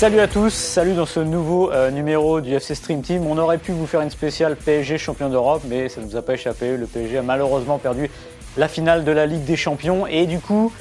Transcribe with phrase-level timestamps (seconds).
[0.00, 3.26] Salut à tous, salut dans ce nouveau euh, numéro du FC Stream Team.
[3.26, 6.22] On aurait pu vous faire une spéciale PSG champion d'Europe, mais ça ne nous a
[6.22, 6.78] pas échappé.
[6.78, 8.10] Le PSG a malheureusement perdu
[8.56, 10.72] la finale de la Ligue des Champions et du coup,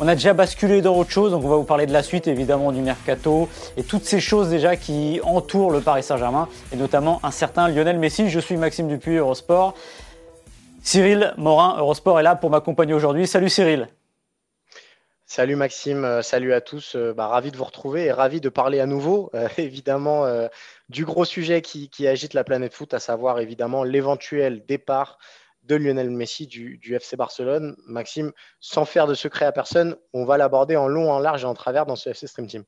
[0.00, 2.26] on a déjà basculé dans autre chose, donc on va vous parler de la suite
[2.28, 3.46] évidemment du mercato
[3.76, 7.98] et toutes ces choses déjà qui entourent le Paris Saint-Germain et notamment un certain Lionel
[7.98, 8.30] Messi.
[8.30, 9.74] Je suis Maxime Dupuis, Eurosport.
[10.82, 13.26] Cyril Morin, Eurosport est là pour m'accompagner aujourd'hui.
[13.26, 13.88] Salut Cyril.
[15.34, 16.94] Salut Maxime, euh, salut à tous.
[16.94, 20.26] Euh, bah, ravi de vous retrouver et ravi de parler à nouveau, euh, évidemment,
[20.90, 25.16] du gros sujet qui, agite la planète foot, à savoir évidemment l'éventuel départ
[25.62, 27.76] de Lionel Messi du, du, FC Barcelone.
[27.86, 31.46] Maxime, sans faire de secret à personne, on va l'aborder en long, en large et
[31.46, 32.64] en travers dans ce FC Stream Team.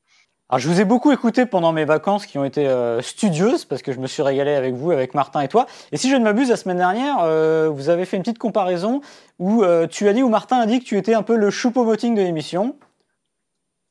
[0.47, 3.81] Alors, je vous ai beaucoup écouté pendant mes vacances qui ont été euh, studieuses parce
[3.81, 5.65] que je me suis régalé avec vous, avec Martin et toi.
[5.91, 9.01] Et si je ne m'abuse, la semaine dernière, euh, vous avez fait une petite comparaison
[9.39, 11.49] où euh, tu as dit, ou Martin a dit que tu étais un peu le
[11.49, 12.75] choupo-moting de l'émission.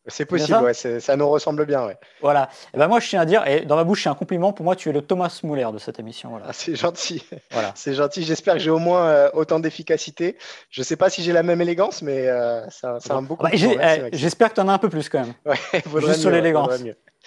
[0.07, 1.87] C'est possible, ouais, ça nous ressemble bien.
[1.87, 1.97] Ouais.
[2.21, 2.45] Voilà.
[2.45, 4.53] Et eh ben moi, je tiens à dire, et dans ma bouche, c'est un compliment.
[4.53, 6.31] Pour moi, tu es le Thomas Muller de cette émission.
[6.31, 6.47] Voilà.
[6.49, 7.25] Ah, c'est gentil.
[7.51, 7.73] Voilà.
[7.75, 8.23] c'est gentil.
[8.23, 10.37] J'espère que j'ai au moins euh, autant d'efficacité.
[10.71, 13.51] Je ne sais pas si j'ai la même élégance, mais euh, c'est un, beau bah,
[13.51, 14.09] compliment.
[14.13, 15.35] J'espère que tu en as un peu plus quand même.
[15.47, 15.57] Ouais,
[16.07, 16.71] Juste sur l'élégance.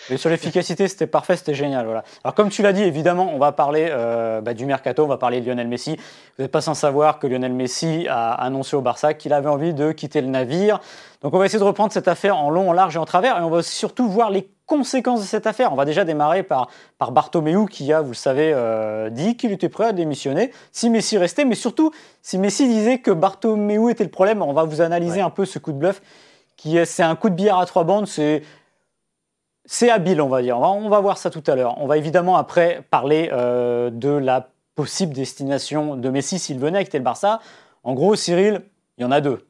[0.09, 1.85] Mais sur l'efficacité, c'était parfait, c'était génial.
[1.85, 2.03] Voilà.
[2.23, 5.17] Alors, comme tu l'as dit, évidemment, on va parler euh, bah, du mercato, on va
[5.17, 5.97] parler de Lionel Messi.
[6.37, 9.73] Vous n'êtes pas sans savoir que Lionel Messi a annoncé au Barça qu'il avait envie
[9.73, 10.79] de quitter le navire.
[11.21, 13.37] Donc, on va essayer de reprendre cette affaire en long, en large et en travers,
[13.37, 15.73] et on va surtout voir les conséquences de cette affaire.
[15.73, 19.51] On va déjà démarrer par, par Bartomeu qui a, vous le savez, euh, dit qu'il
[19.51, 24.03] était prêt à démissionner si Messi restait, mais surtout si Messi disait que Bartomeu était
[24.03, 24.41] le problème.
[24.41, 26.01] On va vous analyser un peu ce coup de bluff
[26.57, 28.07] qui c'est un coup de billard à trois bandes.
[28.07, 28.43] C'est
[29.67, 30.57] c'est habile, on va dire.
[30.57, 31.77] On va, voir ça tout à l'heure.
[31.79, 36.83] On va évidemment après parler euh, de la possible destination de Messi s'il venait à
[36.85, 37.41] quitter le Barça.
[37.83, 38.61] En gros, Cyril,
[38.97, 39.45] il y en a deux.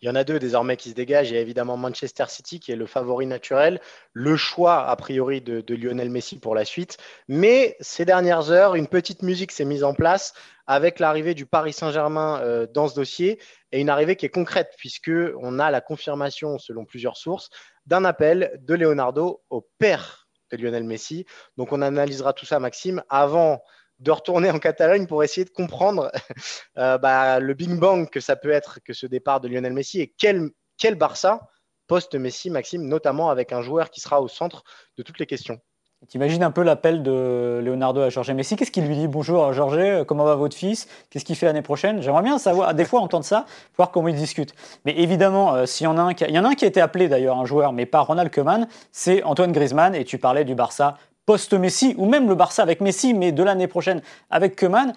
[0.00, 1.30] Il y en a deux désormais qui se dégagent.
[1.30, 3.80] Il y a évidemment Manchester City qui est le favori naturel,
[4.12, 6.96] le choix a priori de, Lionel Messi pour la suite.
[7.28, 10.34] Mais ces dernières heures, une petite musique s'est mise en place
[10.66, 13.38] avec l'arrivée du Paris Saint-Germain euh, dans ce dossier
[13.70, 17.50] et une arrivée qui est concrète puisque on a la confirmation, selon plusieurs sources,
[17.86, 21.24] d'un appel de Leonardo au père de Lionel Messi.
[21.56, 23.62] Donc on analysera tout ça, Maxime, avant
[23.98, 26.10] de retourner en Catalogne pour essayer de comprendre
[26.78, 30.00] euh, bah, le Big Bang que ça peut être que ce départ de Lionel Messi
[30.00, 30.50] et quel,
[30.96, 31.48] Barça
[31.86, 34.64] post-Messi, Maxime, notamment avec un joueur qui sera au centre
[34.96, 35.60] de toutes les questions.
[36.08, 38.56] T'imagines un peu l'appel de Leonardo à Jorge Messi.
[38.56, 39.06] Qu'est-ce qu'il lui dit?
[39.06, 40.88] Bonjour Jorge, comment va votre fils?
[41.10, 42.02] Qu'est-ce qu'il fait l'année prochaine?
[42.02, 43.46] J'aimerais bien savoir, des fois entendre ça,
[43.76, 44.52] voir comment ils discutent.
[44.84, 46.64] Mais évidemment, euh, s'il y en a un qui il y en a un qui
[46.64, 49.94] a été appelé d'ailleurs un joueur, mais pas Ronald Koeman, c'est Antoine Griezmann.
[49.94, 53.68] Et tu parlais du Barça post-Messi, ou même le Barça avec Messi, mais de l'année
[53.68, 54.94] prochaine avec Koeman.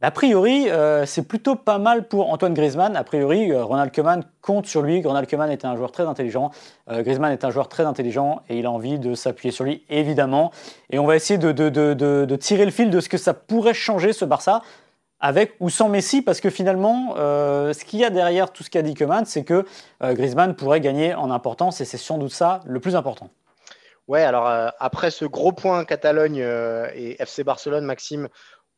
[0.00, 2.94] A priori, euh, c'est plutôt pas mal pour Antoine Griezmann.
[2.94, 5.02] A priori, euh, Ronald Koeman compte sur lui.
[5.04, 6.52] Ronald Koeman est un joueur très intelligent.
[6.88, 9.82] Euh, Griezmann est un joueur très intelligent et il a envie de s'appuyer sur lui,
[9.88, 10.52] évidemment.
[10.90, 14.12] Et on va essayer de, de, tirer le fil de ce que ça pourrait changer
[14.12, 14.62] ce Barça
[15.18, 18.82] avec ou sans Messi, parce que finalement, ce qu'il y a derrière tout ce qu'a
[18.82, 19.64] dit Koeman, c'est que
[20.00, 23.30] Griezmann pourrait gagner en importance et c'est sans doute ça le plus important.
[24.06, 24.46] Ouais, alors
[24.78, 26.36] après ce gros point Catalogne
[26.94, 28.28] et FC Barcelone, Maxime,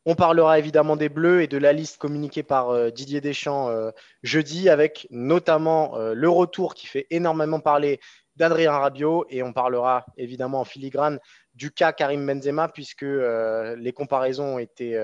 [0.05, 3.91] on parlera évidemment des Bleus et de la liste communiquée par euh, Didier Deschamps euh,
[4.23, 7.99] jeudi, avec notamment euh, le retour qui fait énormément parler
[8.35, 9.25] d'Adrien Rabiot.
[9.29, 11.19] Et on parlera évidemment en filigrane
[11.53, 14.97] du cas Karim Benzema, puisque les comparaisons ont été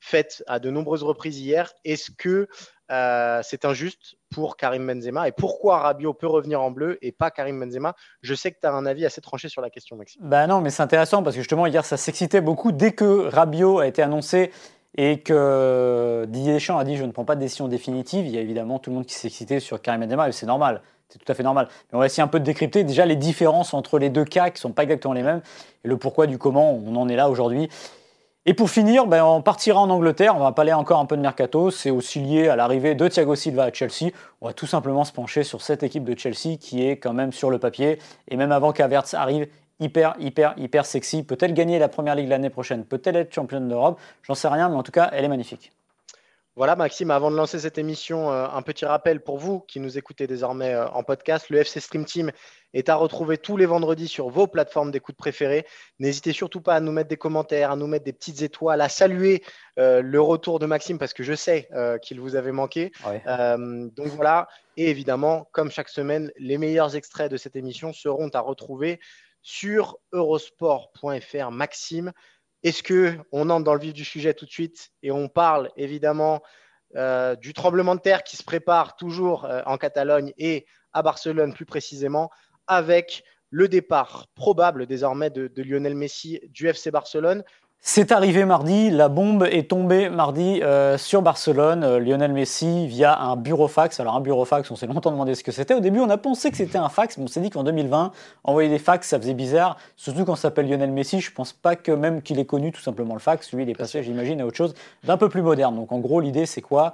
[0.00, 1.72] faites à de nombreuses reprises hier.
[1.84, 2.48] Est-ce que
[2.90, 7.30] euh, c'est injuste pour Karim Benzema et pourquoi Rabiot peut revenir en bleu et pas
[7.30, 7.94] Karim Benzema?
[8.22, 10.20] Je sais que tu as un avis assez tranché sur la question, Maxime.
[10.24, 13.80] Bah non, mais c'est intéressant parce que justement hier ça s'excitait beaucoup dès que Rabiot
[13.80, 14.52] a été annoncé
[14.96, 18.26] et que Didier Deschamps a dit je ne prends pas de décision définitive.
[18.26, 20.46] Il y a évidemment tout le monde qui s'est excité sur Karim Benzema et c'est
[20.46, 20.82] normal.
[21.08, 21.68] C'est tout à fait normal.
[21.90, 24.50] Mais on va essayer un peu de décrypter déjà les différences entre les deux cas
[24.50, 25.40] qui ne sont pas exactement les mêmes
[25.84, 27.68] et le pourquoi du comment on en est là aujourd'hui.
[28.48, 30.36] Et pour finir, ben, on partira en Angleterre.
[30.36, 31.72] On va parler encore un peu de mercato.
[31.72, 34.12] C'est aussi lié à l'arrivée de Thiago Silva à Chelsea.
[34.40, 37.32] On va tout simplement se pencher sur cette équipe de Chelsea qui est quand même
[37.32, 37.98] sur le papier.
[38.28, 39.48] Et même avant qu'Avertz arrive,
[39.80, 41.24] hyper, hyper, hyper sexy.
[41.24, 42.84] Peut-elle gagner la première ligue l'année prochaine?
[42.84, 43.98] Peut-elle être championne d'Europe?
[44.22, 45.72] J'en sais rien, mais en tout cas, elle est magnifique.
[46.56, 49.98] Voilà, Maxime, avant de lancer cette émission, euh, un petit rappel pour vous qui nous
[49.98, 51.50] écoutez désormais euh, en podcast.
[51.50, 52.32] Le FC Stream Team
[52.72, 55.66] est à retrouver tous les vendredis sur vos plateformes d'écoute préférées.
[55.98, 58.88] N'hésitez surtout pas à nous mettre des commentaires, à nous mettre des petites étoiles, à
[58.88, 59.44] saluer
[59.78, 61.68] euh, le retour de Maxime parce que je sais
[62.00, 62.90] qu'il vous avait manqué.
[63.26, 64.48] donc voilà,
[64.78, 68.98] et évidemment, comme chaque semaine, les meilleurs extraits de cette émission seront à retrouver
[69.42, 71.50] sur eurosport.fr.
[71.50, 72.12] Maxime,
[72.66, 75.70] est-ce que on entre dans le vif du sujet tout de suite et on parle
[75.76, 76.42] évidemment
[77.40, 82.30] du tremblement de terre qui se prépare toujours en Catalogne et à Barcelone plus précisément,
[82.66, 87.44] avec le départ probable désormais de, Lionel Messi du FC Barcelone.
[87.88, 91.84] C'est arrivé mardi, la bombe est tombée mardi euh, sur Barcelone.
[91.84, 94.00] Euh, Lionel Messi via un bureau fax.
[94.00, 95.72] Alors un bureau fax, on s'est longtemps demandé ce que c'était.
[95.72, 98.10] Au début, on a pensé que c'était un fax, mais on s'est dit qu'en 2020,
[98.42, 99.76] envoyer des fax, ça faisait bizarre.
[99.94, 102.80] Surtout quand ça s'appelle Lionel Messi, je pense pas que même qu'il ait connu tout
[102.80, 103.52] simplement le fax.
[103.52, 104.74] Lui, il est passé, j'imagine, à autre chose
[105.04, 105.76] d'un peu plus moderne.
[105.76, 106.92] Donc en gros, l'idée, c'est quoi?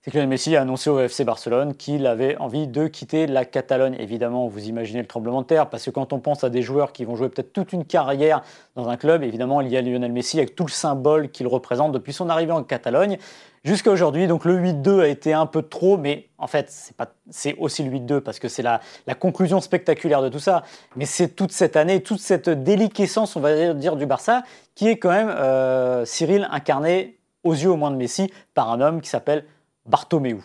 [0.00, 3.44] C'est que Lionel Messi a annoncé au FC Barcelone qu'il avait envie de quitter la
[3.44, 3.96] Catalogne.
[3.98, 6.92] Évidemment, vous imaginez le tremblement de terre, parce que quand on pense à des joueurs
[6.92, 8.42] qui vont jouer peut-être toute une carrière
[8.76, 11.90] dans un club, évidemment, il y a Lionel Messi avec tout le symbole qu'il représente
[11.90, 13.18] depuis son arrivée en Catalogne
[13.64, 14.28] jusqu'à aujourd'hui.
[14.28, 16.94] Donc le 8-2 a été un peu trop, mais en fait,
[17.30, 18.80] c'est, aussi le 8-2 parce que c'est la,
[19.18, 20.62] conclusion spectaculaire de tout ça.
[20.94, 24.44] Mais c'est toute cette année, toute cette déliquescence, on va dire, du Barça,
[24.76, 28.80] qui est quand même, euh, Cyril, incarné aux yeux au moins de Messi par un
[28.80, 29.44] homme qui s'appelle
[29.88, 30.42] Bartomeu.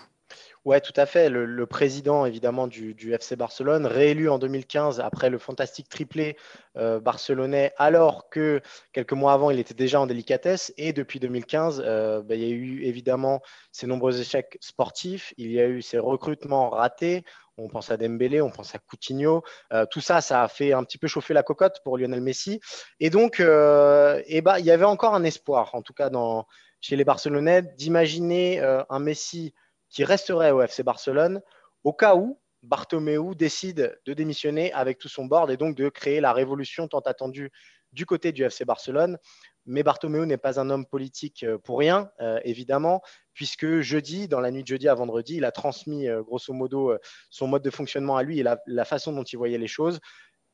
[0.63, 1.29] Ouais, tout à fait.
[1.29, 6.37] Le, président, évidemment, du, FC Barcelone, réélu en 2015 après le fantastique triplé
[6.77, 8.61] euh, barcelonais, alors que
[8.93, 10.73] quelques mois avant, il était déjà en délicatesse.
[10.77, 13.41] Et depuis 2015, euh, ben, il y a eu évidemment
[13.73, 15.33] ces nombreux échecs sportifs.
[15.35, 17.25] Il y a eu ces recrutements ratés.
[17.57, 19.43] On pense à Dembélé, on pense à Coutinho.
[19.73, 22.61] Euh, tout ça, ça a fait un petit peu chauffer la cocotte pour Lionel Messi.
[23.01, 26.47] Et donc, eh ben, il y avait encore un espoir, en tout cas dans,
[26.83, 29.53] chez les Barcelonais d'imaginer euh, un Messi
[29.89, 31.41] qui resterait au FC Barcelone
[31.85, 36.19] au cas où Bartomeu décide de démissionner avec tout son board et donc de créer
[36.19, 37.51] la révolution tant attendue
[37.93, 39.17] du côté du FC Barcelone.
[39.65, 43.01] Mais Bartomeu n'est pas un homme politique euh, pour rien, euh, évidemment,
[43.33, 46.97] puisque jeudi, dans la nuit de jeudi à vendredi, il a transmis grosso modo
[47.29, 50.01] son mode de fonctionnement à lui et la façon dont il voyait les choses.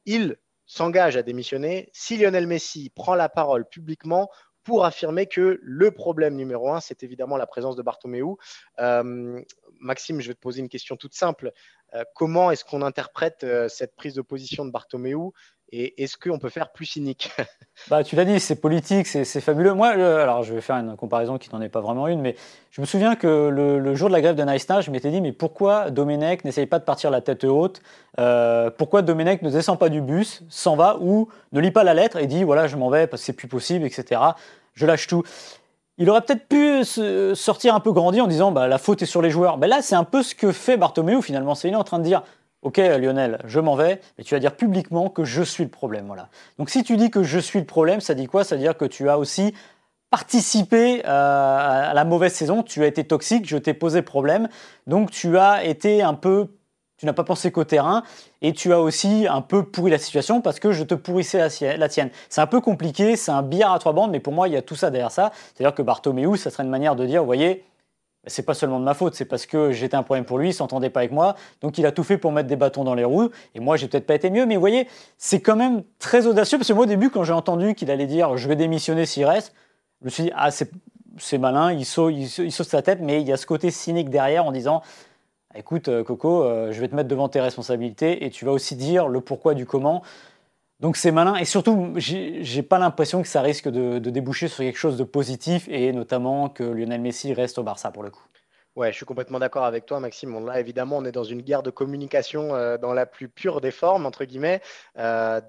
[0.05, 0.37] Il
[0.67, 1.89] s'engage à démissionner.
[1.91, 4.29] Si Lionel Messi prend la parole publiquement,
[4.63, 8.35] pour affirmer que le problème numéro un, c'est évidemment la présence de Bartomeu.
[8.79, 9.41] Euh,
[9.79, 11.51] Maxime, je vais te poser une question toute simple.
[11.93, 15.31] Euh, comment est-ce qu'on interprète euh, cette prise de position de Bartomeu
[15.71, 17.31] et est-ce qu'on peut faire plus cynique?
[17.89, 19.73] Bah, Tu l'as dit, c'est politique, c'est fabuleux.
[19.73, 22.35] Moi, alors je vais faire une comparaison qui n'en est pas vraiment une, mais
[22.71, 25.31] je me souviens que le, jour de la grève de Naïsna, je m'étais dit, mais
[25.31, 27.81] pourquoi Domenech n'essaye pas de partir la tête haute?
[28.19, 31.93] Euh, Pourquoi Domenech ne descend pas du bus, s'en va ou ne lit pas la
[31.93, 34.21] lettre et dit, voilà, je m'en vais parce que c'est plus possible, etc.
[34.73, 35.23] Je lâche tout.
[35.99, 36.83] Il aurait peut-être pu
[37.35, 39.57] sortir un peu grandi en disant bah, la faute est sur les joueurs.
[39.57, 41.55] Ben là, c'est un peu ce que fait Bartomeu finalement.
[41.55, 42.23] C'est il est en train de dire
[42.61, 46.07] Ok, Lionel, je m'en vais, mais tu vas dire publiquement que je suis le problème.
[46.07, 46.27] Voilà.
[46.57, 48.43] Donc, si tu dis que je suis le problème, ça dit quoi?
[48.43, 49.53] Ça veut dire que tu as aussi
[50.09, 54.49] participé euh, à la mauvaise saison, tu as été toxique, je t'ai posé problème,
[54.87, 56.47] donc tu as été un peu,
[56.99, 58.03] tu n'as pas pensé qu'au terrain,
[58.41, 61.39] et tu as aussi un peu pourri la situation parce que je te pourrissais
[61.77, 62.09] la, tienne.
[62.27, 64.57] C'est un peu compliqué, c'est un billard à trois bandes, mais pour moi, il y
[64.57, 65.31] a tout ça derrière ça.
[65.55, 67.63] C'est-à-dire que Bartomeu, ça serait une manière de dire, vous voyez,
[68.27, 70.53] c'est pas seulement de ma faute, c'est parce que j'étais un problème pour lui, il
[70.53, 73.05] s'entendait pas avec moi, donc il a tout fait pour mettre des bâtons dans les
[73.05, 76.27] roues, et moi j'ai peut-être pas été mieux, mais vous voyez, c'est quand même très
[76.27, 79.05] audacieux, parce que moi au début, quand j'ai entendu qu'il allait dire je vais démissionner
[79.05, 79.53] s'il reste,
[80.01, 83.31] je me suis dit, ah c'est malin, il saute, il, sa tête, mais il y
[83.31, 84.81] a ce côté cynique derrière en disant,
[85.55, 88.75] écoute euh, Coco, euh, je vais te mettre devant tes responsabilités, et tu vas aussi
[88.75, 90.03] dire le pourquoi du comment.
[90.79, 94.77] Donc c'est malin et surtout, j'ai pas l'impression que ça risque de, déboucher sur quelque
[94.77, 98.23] chose de positif et notamment que Lionel Messi reste au Barça pour le coup.
[98.77, 100.45] Ouais, je suis complètement d'accord avec toi, Maxime.
[100.45, 103.71] là, évidemment, on est dans une guerre de communication euh, dans la plus pure des
[103.71, 104.61] formes, entre guillemets.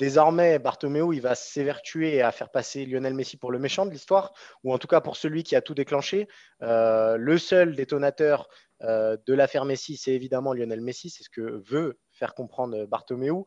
[0.00, 4.32] Désormais, Bartomeu, il va s'évertuer à faire passer Lionel Messi pour le méchant de l'histoire,
[4.64, 6.26] ou en tout cas pour celui qui a tout déclenché.
[6.60, 8.48] Le seul détonateur
[8.82, 11.10] de l'affaire Messi, c'est évidemment Lionel Messi.
[11.10, 13.44] C'est ce que veut faire comprendre Bartomeu.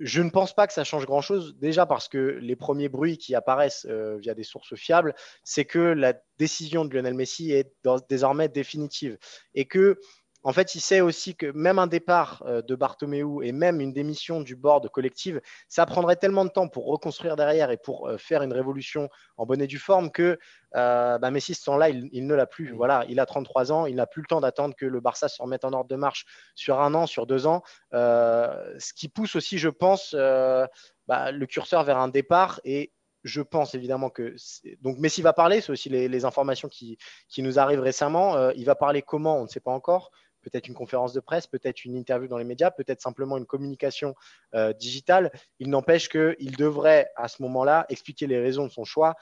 [0.00, 3.36] Je ne pense pas que ça change grand-chose, déjà parce que les premiers bruits qui
[3.36, 5.14] apparaissent euh, via des sources fiables,
[5.44, 7.72] c'est que la décision de Lionel Messi est
[8.08, 9.18] désormais définitive
[9.54, 10.00] et que
[10.44, 13.94] en fait, il sait aussi que même un départ euh, de Bartomeu et même une
[13.94, 18.18] démission du board collective, ça prendrait tellement de temps pour reconstruire derrière et pour euh,
[18.18, 19.08] faire une révolution
[19.38, 20.38] en bonne et due forme que
[20.76, 22.72] euh, bah, Messi, ce temps-là, il, ne l'a plus.
[22.72, 25.40] Voilà, il a 33 ans, il n'a plus le temps d'attendre que le Barça se
[25.40, 27.62] remette en ordre de marche sur un an, sur deux ans.
[27.92, 33.74] ce qui pousse aussi, je pense, bah, le curseur vers un départ et je pense
[33.74, 34.36] évidemment que.
[34.82, 36.98] Donc, Messi va parler, c'est aussi les, informations qui,
[37.28, 38.50] qui, nous arrivent récemment.
[38.50, 40.10] il va parler comment, on ne sait pas encore
[40.44, 44.14] peut-être une conférence de presse, peut-être une interview dans les médias, peut-être simplement une communication
[44.54, 45.32] euh, digitale.
[45.58, 49.14] Il n'empêche qu'il devrait, à ce moment-là, expliquer les raisons de son choix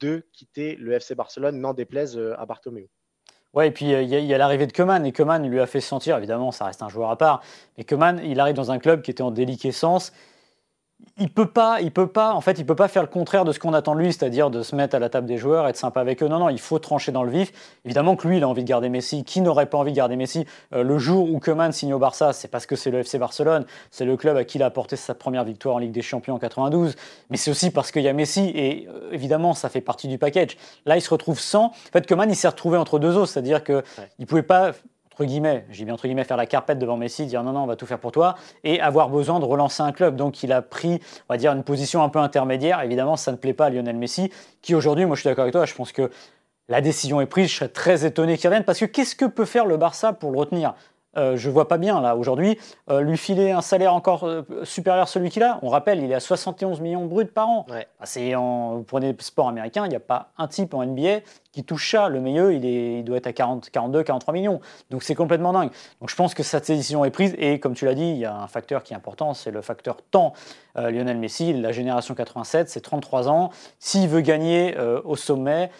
[0.00, 2.88] de quitter le FC Barcelone, n'en déplaise euh, à Bartomeu.
[3.54, 5.80] Ouais, et puis euh, il y a, l'arrivée de Keman, et Keman lui a fait
[5.80, 7.40] sentir, évidemment, ça reste un joueur à part,
[7.78, 10.12] mais Keman, il arrive dans un club qui était en déliquescence
[11.18, 13.52] il peut pas, il peut pas, en fait, il peut pas faire le contraire de
[13.52, 15.76] ce qu'on attend de lui, c'est-à-dire de se mettre à la table des joueurs, être
[15.76, 16.28] sympa avec eux.
[16.28, 17.52] Non, non, il faut trancher dans le vif.
[17.84, 19.24] Évidemment que lui, il a envie de garder Messi.
[19.24, 22.32] Qui n'aurait pas envie de garder Messi euh, Le jour où Koeman signe au Barça,
[22.32, 24.96] c'est parce que c'est le FC Barcelone, c'est le club à qui il a apporté
[24.96, 26.94] sa première victoire en Ligue des Champions en 92,
[27.30, 30.18] mais c'est aussi parce qu'il y a Messi et euh, évidemment, ça fait partie du
[30.18, 30.56] package.
[30.86, 31.66] Là, il se retrouve sans.
[31.66, 33.82] En fait, Koeman, il s'est retrouvé entre deux os, c'est-à-dire que
[34.18, 34.72] il pouvait pas
[35.14, 37.66] entre guillemets, j'ai bien entre guillemets, faire la carpette devant Messi, dire non, non, on
[37.66, 40.16] va tout faire pour toi, et avoir besoin de relancer un club.
[40.16, 42.80] Donc il a pris, on va dire, une position un peu intermédiaire.
[42.82, 45.52] Évidemment, ça ne plaît pas à Lionel Messi, qui aujourd'hui, moi je suis d'accord avec
[45.52, 46.10] toi, je pense que
[46.68, 49.44] la décision est prise, je serais très étonné qu'il revienne, parce que qu'est-ce que peut
[49.44, 50.74] faire le Barça pour le retenir?
[51.16, 52.58] Euh, je vois pas bien là aujourd'hui
[52.90, 55.58] euh, lui filer un salaire encore euh, supérieur à celui qu'il a.
[55.62, 57.66] On rappelle, il est à 71 millions bruts par an.
[57.70, 57.86] Ouais.
[58.00, 60.84] Ah, c'est en, vous prenez le sport américain, il n'y a pas un type en
[60.84, 61.20] NBA
[61.52, 62.08] qui touche ça.
[62.08, 64.60] Le meilleur, il, est, il doit être à 40, 42, 43 millions.
[64.90, 65.70] Donc c'est complètement dingue.
[66.00, 67.34] Donc je pense que cette décision est prise.
[67.38, 69.62] Et comme tu l'as dit, il y a un facteur qui est important, c'est le
[69.62, 70.32] facteur temps.
[70.76, 73.50] Lionel Messi, la génération 87, c'est 33 ans.
[73.78, 75.70] S'il veut gagner au sommet,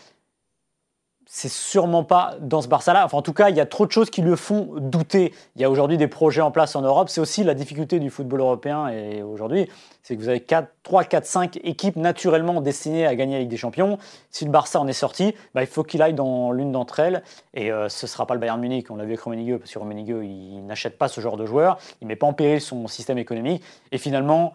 [1.27, 3.05] c'est sûrement pas dans ce Barça-là.
[3.05, 5.33] Enfin, en tout cas, il y a trop de choses qui le font douter.
[5.57, 7.09] Il y a aujourd'hui des projets en place en Europe.
[7.09, 9.69] C'est aussi la difficulté du football européen et aujourd'hui,
[10.03, 13.49] c'est que vous avez 4, 3, 4, 5 équipes naturellement destinées à gagner la Ligue
[13.49, 13.99] des Champions.
[14.31, 17.23] Si le Barça en est sorti, bah, il faut qu'il aille dans l'une d'entre elles.
[17.55, 18.91] Et euh, ce ne sera pas le Bayern Munich.
[18.91, 21.79] On l'a vu avec Rummenigge, parce que Rummenigge, il n'achète pas ce genre de joueurs.
[22.01, 23.63] Il ne met pas en péril son système économique.
[23.93, 24.53] Et finalement,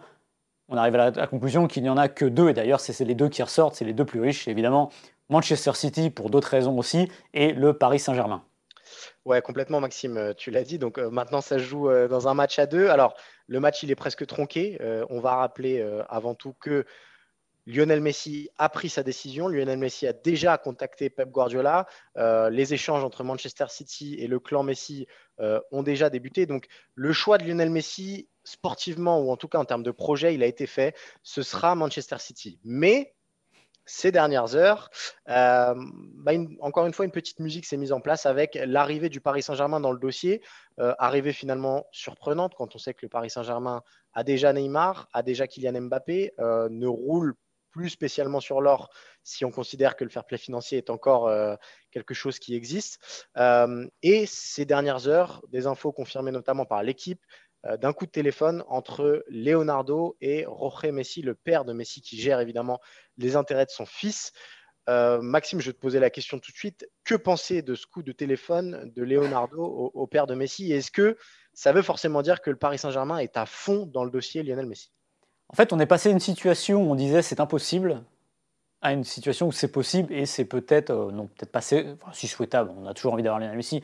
[0.70, 2.48] on arrive à la, conclusion qu'il n'y en a que deux.
[2.48, 4.46] Et d'ailleurs, c'est les deux qui ressortent, c'est les deux plus riches.
[4.46, 4.90] évidemment,
[5.30, 8.44] Manchester City pour d'autres raisons aussi, et le Paris Saint-Germain.
[9.24, 10.78] Ouais, complètement, Maxime, euh, tu l'as dit.
[10.78, 12.88] Donc euh, maintenant, ça joue euh, dans un match à deux.
[12.88, 13.14] Alors,
[13.46, 14.78] le match, il est presque tronqué.
[15.10, 16.84] on va rappeler avant tout que
[17.66, 19.48] Lionel Messi a pris sa décision.
[19.48, 21.86] Lionel Messi a déjà contacté Pep Guardiola.
[22.16, 25.08] les échanges entre Manchester City et le clan Messi
[25.72, 26.46] ont déjà débuté.
[26.46, 30.32] Donc, le choix de Lionel Messi, sportivement ou en tout cas en termes de projet,
[30.32, 30.94] il a été fait.
[31.24, 32.60] Ce sera Manchester City.
[32.62, 33.14] Mais
[33.90, 34.90] ces dernières heures.
[35.28, 35.74] Euh,
[36.14, 39.42] bah, encore une fois, une petite musique s'est mise en place avec l'arrivée du Paris
[39.42, 40.42] Saint-Germain dans le dossier.
[40.78, 43.82] Euh, arrivée finalement surprenante quand on sait que le Paris Saint-Germain
[44.14, 47.34] a déjà Neymar, a déjà Kylian Mbappé, euh, ne roule
[47.72, 48.90] plus spécialement sur l'or
[49.22, 51.30] si on considère que le fair play financier est encore
[51.92, 52.98] quelque chose qui existe.
[54.02, 57.22] et ces dernières heures, des infos confirmées notamment par l'équipe,
[57.64, 62.40] d'un coup de téléphone entre Leonardo et Jorge Messi, le père de Messi, qui gère
[62.40, 62.80] évidemment
[63.18, 64.32] les intérêts de son fils.
[64.88, 66.88] Euh, Maxime, je vais te poser la question tout de suite.
[67.04, 70.72] Que penser de ce coup de téléphone de Leonardo au, père de Messi?
[70.72, 71.16] Est-ce que
[71.52, 74.66] ça veut forcément dire que le Paris Saint-Germain est à fond dans le dossier Lionel
[74.66, 74.90] Messi?
[75.48, 78.02] En fait, on est passé d'une situation où on disait c'est impossible
[78.82, 82.72] à une situation où c'est possible et c'est peut-être, euh, non, peut-être pas si souhaitable.
[82.76, 83.82] On a toujours envie d'avoir Lionel Messi.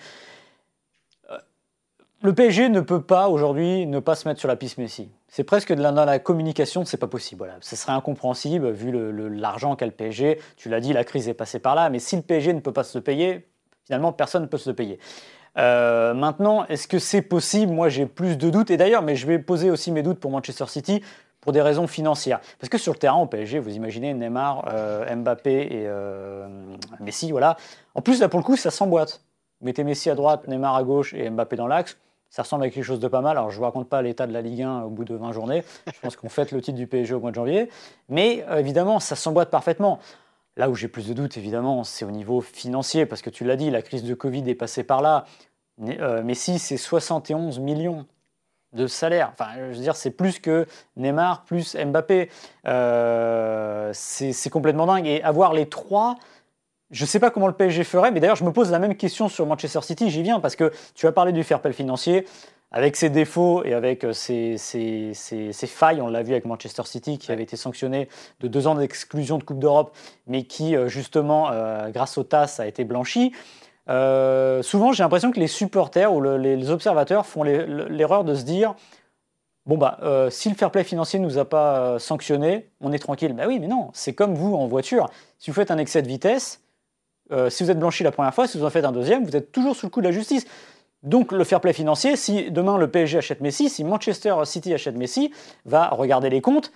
[2.23, 5.11] Le PSG ne peut pas aujourd'hui ne pas se mettre sur la piste Messi.
[5.29, 7.53] C'est presque de la, dans la communication, c'est pas possible.
[7.61, 8.91] Ce serait incompréhensible vu
[9.37, 10.41] l'argent qu'a le PSG.
[10.57, 12.73] Tu l'as dit, la crise est passée par là, mais si le PSG ne peut
[12.73, 13.47] pas se payer,
[13.85, 14.99] finalement personne ne peut se payer.
[15.59, 17.71] Euh, maintenant, est-ce que c'est possible?
[17.71, 18.71] Moi, j'ai plus de doutes.
[18.71, 21.03] Et d'ailleurs, mais je vais poser aussi mes doutes pour Manchester City
[21.43, 22.41] pour des raisons financières.
[22.59, 26.49] Parce que sur le terrain, au PSG, vous imaginez Neymar, euh, Mbappé et euh,
[27.01, 27.59] Messi, voilà.
[27.95, 29.21] En plus, là, pour le coup, ça s'emboîte.
[29.61, 31.99] Mettez Messi à droite, Neymar à gauche et Mbappé dans l'axe
[32.37, 33.39] ça ressemble à quelque chose de pas mal.
[33.39, 35.33] Alors, je ne vous raconte pas l'état de la Ligue 1 au bout de 20
[35.33, 35.65] journées.
[35.87, 37.71] Je pense qu'on fête le titre du PSG au mois de janvier.
[38.11, 40.01] Mais euh, évidemment, ça s'emboîte parfaitement.
[40.59, 43.57] Là où j'ai plus de doutes, évidemment, c'est au niveau financier, parce que tu l'as
[43.57, 45.25] dit, la crise de Covid est passée par là.
[45.81, 48.05] Euh, Messi, c'est 71 millions
[48.75, 49.31] de salaire.
[49.33, 50.67] Enfin, je veux dire, c'est plus que
[50.99, 52.29] Neymar, plus Mbappé.
[52.67, 55.07] Euh, c'est complètement dingue.
[55.07, 56.17] Et avoir les trois,
[56.91, 58.97] je ne sais pas comment le PSG ferait, mais d'ailleurs, je me pose la même
[58.97, 60.11] question sur Manchester City.
[60.11, 62.27] J'y viens parce que tu as parlé du fair play financier.
[62.73, 64.57] Avec ses défauts et avec euh, ses,
[65.67, 68.09] failles, on l'a vu avec Manchester City qui avait été sanctionné
[68.41, 72.57] de deux ans d'exclusion de Coupe d'Europe, mais qui euh, justement, euh, grâce au TAS,
[72.59, 73.33] a été blanchi.
[73.87, 78.75] souvent, j'ai l'impression que les supporters ou les observateurs font l'erreur de se dire
[79.65, 79.99] Bon, bah,
[80.31, 83.33] si le fair play financier ne nous a pas sanctionné, on est tranquille.
[83.33, 85.09] Bah oui, mais non, c'est comme vous en voiture.
[85.39, 86.61] Si vous faites un excès de vitesse,
[87.33, 89.37] euh, si vous êtes blanchi la première fois, si vous en faites un deuxième, vous
[89.37, 90.47] êtes toujours sous le coup de la justice.
[91.03, 94.97] Donc le fair play financier, si demain le PSG achète Messi, si Manchester City achète
[94.97, 95.33] Messi,
[95.65, 96.73] va regarder les comptes.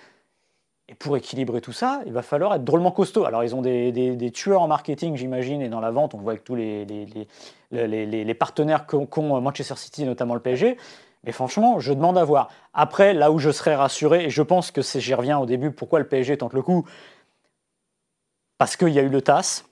[0.88, 3.24] Et pour équilibrer tout ça, il va falloir être drôlement costaud.
[3.24, 6.44] Alors ils ont des, tueurs en marketing, j'imagine, et dans la vente, on voit avec
[6.44, 7.26] tous les,
[8.38, 10.76] partenaires qu'ont Manchester City, notamment le PSG.
[11.24, 12.48] Mais franchement, je demande à voir.
[12.72, 15.98] Après, là où je serais rassuré, et je pense que j'y reviens au début, pourquoi
[15.98, 16.84] le PSG tente le coup?
[18.58, 19.64] Parce qu'il y a eu le TAS,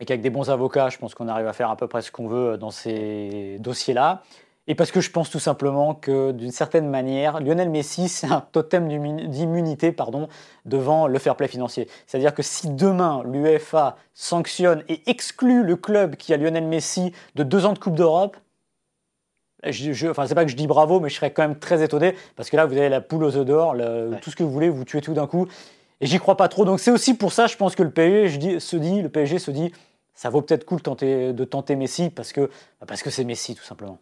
[0.00, 2.10] et qu'avec des bons avocats, je pense qu'on arrive à faire à peu près ce
[2.10, 4.22] qu'on veut dans ces dossiers-là.
[4.68, 8.40] Et parce que je pense tout simplement que d'une certaine manière, Lionel Messi, c'est un
[8.40, 8.88] totem
[9.28, 10.28] d'immunité pardon,
[10.64, 11.88] devant le fair play financier.
[12.06, 17.42] C'est-à-dire que si demain l'UEFA sanctionne et exclut le club qui a Lionel Messi de
[17.42, 18.36] deux ans de Coupe d'Europe,
[19.64, 21.82] je, je, enfin, c'est pas que je dis bravo, mais je serais quand même très
[21.82, 23.74] étonné parce que là, vous avez la poule aux œufs d'or,
[24.20, 25.48] tout ce que vous voulez, vous tuez tout d'un coup.
[26.00, 26.64] Et j'y crois pas trop.
[26.64, 29.50] Donc c'est aussi pour ça, je pense que le PSG se dit, le PSG se
[29.50, 29.72] dit,
[30.16, 33.64] ça vaut peut-être cool de tenter Messi parce que bah, parce que c'est Messi tout
[33.64, 34.00] simplement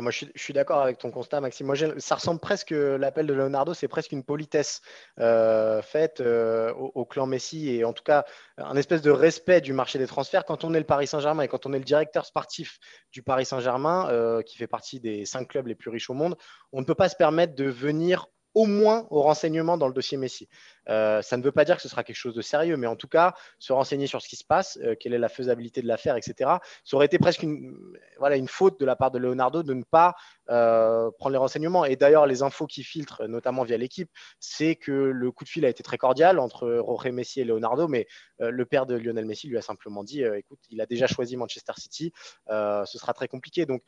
[0.00, 1.66] moi, je suis, d'accord avec ton constat, Maxime.
[1.66, 4.80] Moi, ça ressemble presque, l'appel de Leonardo, c'est presque une politesse
[5.20, 8.24] euh, faite euh, au, clan Messi et en tout cas
[8.56, 10.46] un espèce de respect du marché des transferts.
[10.46, 12.78] Quand on est le Paris Saint-Germain et quand on est le directeur sportif
[13.10, 16.36] du Paris Saint-Germain, euh, qui fait partie des cinq clubs les plus riches au monde,
[16.72, 20.16] on ne peut pas se permettre de venir au moins au renseignement dans le dossier
[20.16, 20.48] Messi.
[20.88, 22.96] Euh, ça ne veut pas dire que ce sera quelque chose de sérieux, mais en
[22.96, 25.86] tout cas, se renseigner sur ce qui se passe, euh, quelle est la faisabilité de
[25.86, 26.50] l'affaire, etc.
[26.84, 27.76] Ça aurait été presque une,
[28.18, 30.14] voilà, une faute de la part de Leonardo de ne pas
[30.50, 31.84] euh, prendre les renseignements.
[31.84, 34.10] Et d'ailleurs, les infos qui filtrent, notamment via l'équipe,
[34.40, 37.88] c'est que le coup de fil a été très cordial entre Jorge Messi et Leonardo,
[37.88, 38.06] mais
[38.38, 41.72] le père de Lionel Messi lui a simplement dit, écoute, il a déjà choisi Manchester
[41.76, 42.12] City,
[42.48, 43.66] ce sera très compliqué.
[43.66, 43.82] Donc,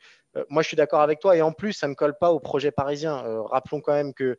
[0.49, 1.35] moi, je suis d'accord avec toi.
[1.35, 3.21] Et en plus, ça ne colle pas au projet parisien.
[3.47, 4.37] rappelons quand même que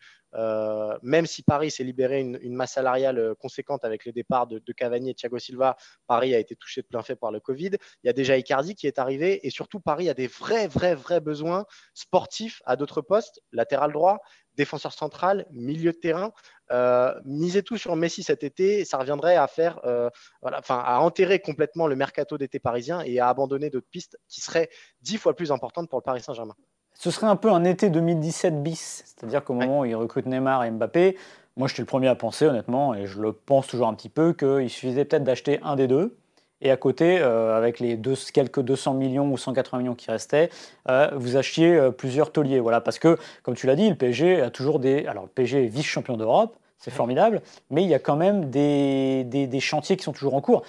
[1.03, 5.11] même si Paris s'est libéré une, masse salariale euh, conséquente avec les départs de, Cavani
[5.11, 5.77] et Thiago Silva.
[6.07, 7.71] Paris a été touché de plein fait par le Covid.
[8.03, 10.95] Il y a déjà Icardi qui est arrivé et surtout Paris a des vrais, vrais,
[10.95, 11.65] vrais besoins
[11.95, 14.19] sportifs à d'autres postes, latéral droit,
[14.57, 16.33] défenseur central, milieu de terrain.
[16.73, 20.11] Euh, misez tout sur Messi cet été, ça reviendrait à faire, euh,
[20.43, 24.69] voilà, à enterrer complètement le mercato d'été parisien et à abandonner d'autres pistes qui seraient
[25.01, 26.57] dix fois plus importantes pour le Paris Saint-Germain.
[26.99, 30.65] Ce serait un peu un été 2017 bis, c'est-à-dire qu'au moment où il recrute Neymar
[30.65, 31.17] et Mbappé,
[31.57, 34.35] moi, j'étais le premier à penser, honnêtement, et je le pense toujours un petit peu,
[34.35, 36.17] qu'il suffisait peut-être d'acheter un des deux.
[36.61, 40.51] Et à côté, euh, avec les deux, quelques 200 millions ou 180 millions qui restaient,
[40.89, 42.61] euh, vous achetiez euh, plusieurs tauliers.
[42.61, 45.07] Voilà, parce que, comme tu l'as dit, le PSG a toujours des.
[45.07, 49.25] Alors, le PSG est vice-champion d'Europe, c'est formidable, mais il y a quand même des,
[49.25, 50.63] des, chantiers qui sont toujours en cours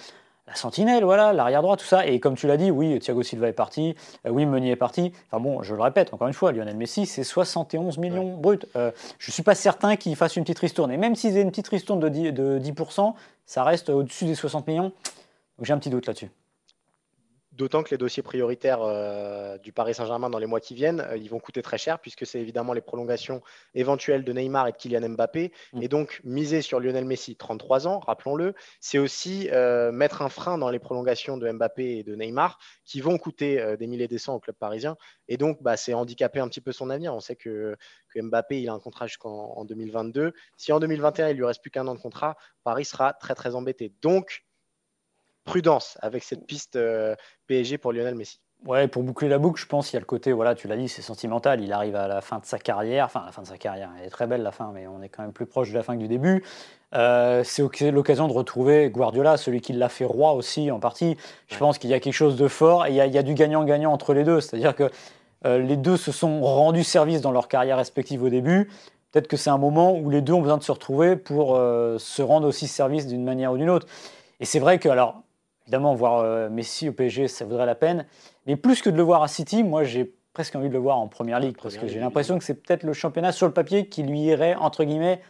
[0.48, 2.06] la sentinelle, voilà, l'arrière droit, tout ça.
[2.06, 3.94] Et comme tu l'as dit, oui, Thiago Silva est parti,
[4.26, 5.12] euh, oui, Meunier est parti.
[5.30, 8.66] Enfin bon, je le répète encore une fois, Lionel Messi, c'est 71 millions brut.
[8.74, 10.90] Euh, je ne suis pas certain qu'il fasse une petite ristourne.
[10.90, 13.14] Et même s'ils aient une petite ristourne de 10%, de 10%
[13.46, 14.92] ça reste au-dessus des 60 millions.
[15.58, 16.30] Donc j'ai un petit doute là-dessus.
[17.58, 21.16] D'autant que les dossiers prioritaires euh, du Paris Saint-Germain dans les mois qui viennent, euh,
[21.16, 23.42] ils vont coûter très cher puisque c'est évidemment les prolongations
[23.74, 25.52] éventuelles de Neymar et de Kylian Mbappé.
[25.72, 25.82] Mm.
[25.82, 30.56] Et donc, miser sur Lionel Messi, 33 ans, rappelons-le, c'est aussi euh, mettre un frein
[30.56, 34.36] dans les prolongations de Mbappé et de Neymar qui vont coûter des milliers et cents
[34.36, 34.96] au club parisien.
[35.26, 37.12] Et donc, bah, c'est handicaper un petit peu son avenir.
[37.12, 37.76] On sait que,
[38.14, 40.32] que Mbappé, il a un contrat jusqu'en 2022.
[40.56, 43.56] Si en 2021, il lui reste plus qu'un an de contrat, Paris sera très, très
[43.56, 43.92] embêté.
[44.00, 44.44] Donc,
[45.48, 47.14] prudence avec cette piste euh,
[47.46, 48.40] PSG pour Lionel Messi.
[48.66, 50.76] Ouais, pour boucler la boucle, je pense qu'il y a le côté, voilà, tu l'as
[50.76, 51.62] dit, c'est sentimental.
[51.62, 54.06] Il arrive à la fin de sa carrière, enfin, la fin de sa carrière, elle
[54.06, 55.94] est très belle la fin, mais on est quand même plus proche de la fin
[55.94, 56.44] que du début.
[56.94, 61.16] Euh, c'est l'occasion de retrouver Guardiola, celui qui l'a fait roi aussi en partie.
[61.46, 63.92] Je pense qu'il y a quelque chose de fort et il y a, du gagnant-gagnant
[63.92, 64.40] entre les deux.
[64.40, 64.90] C'est-à-dire que
[65.46, 68.70] euh, les deux se sont rendus service dans leur carrière respective au début.
[69.12, 72.20] Peut-être que c'est un moment où les deux ont besoin de se retrouver pour se
[72.20, 73.86] rendre aussi service d'une manière ou d'une autre.
[74.40, 75.22] Et c'est vrai que, alors,
[75.68, 78.06] Évidemment, voir euh, Messi au PSG, ça vaudrait la peine.
[78.46, 80.96] Mais plus que de le voir à City, moi, j'ai presque envie de le voir
[80.96, 81.58] en Première Ligue.
[81.62, 84.54] parce que j'ai l'impression que c'est peut-être le championnat sur le papier qui lui irait,
[84.54, 85.20] entre guillemets,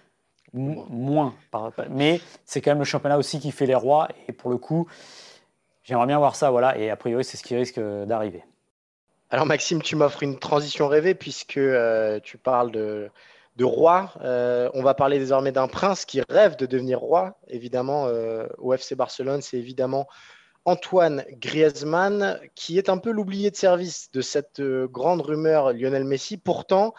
[0.53, 1.35] moins.
[1.90, 4.07] Mais c'est quand même le championnat aussi qui fait les rois.
[4.29, 4.87] Et pour le coup,
[5.83, 6.53] j'aimerais bien voir ça.
[6.53, 6.79] Voilà.
[6.79, 8.44] Et a priori, c'est ce qui risque d'arriver.
[9.31, 13.11] Alors Maxime, tu m'offres une transition rêvée puisque euh, tu parles de,
[13.59, 14.12] de roi.
[14.23, 17.38] Euh, on va parler désormais d'un prince qui rêve de devenir roi.
[17.49, 20.07] Évidemment, euh, au FC Barcelone, c'est évidemment
[20.64, 26.05] Antoine Griezmann, qui est un peu l'oublié de service de cette euh, grande rumeur Lionel
[26.05, 26.38] Messi.
[26.38, 26.94] Pourtant,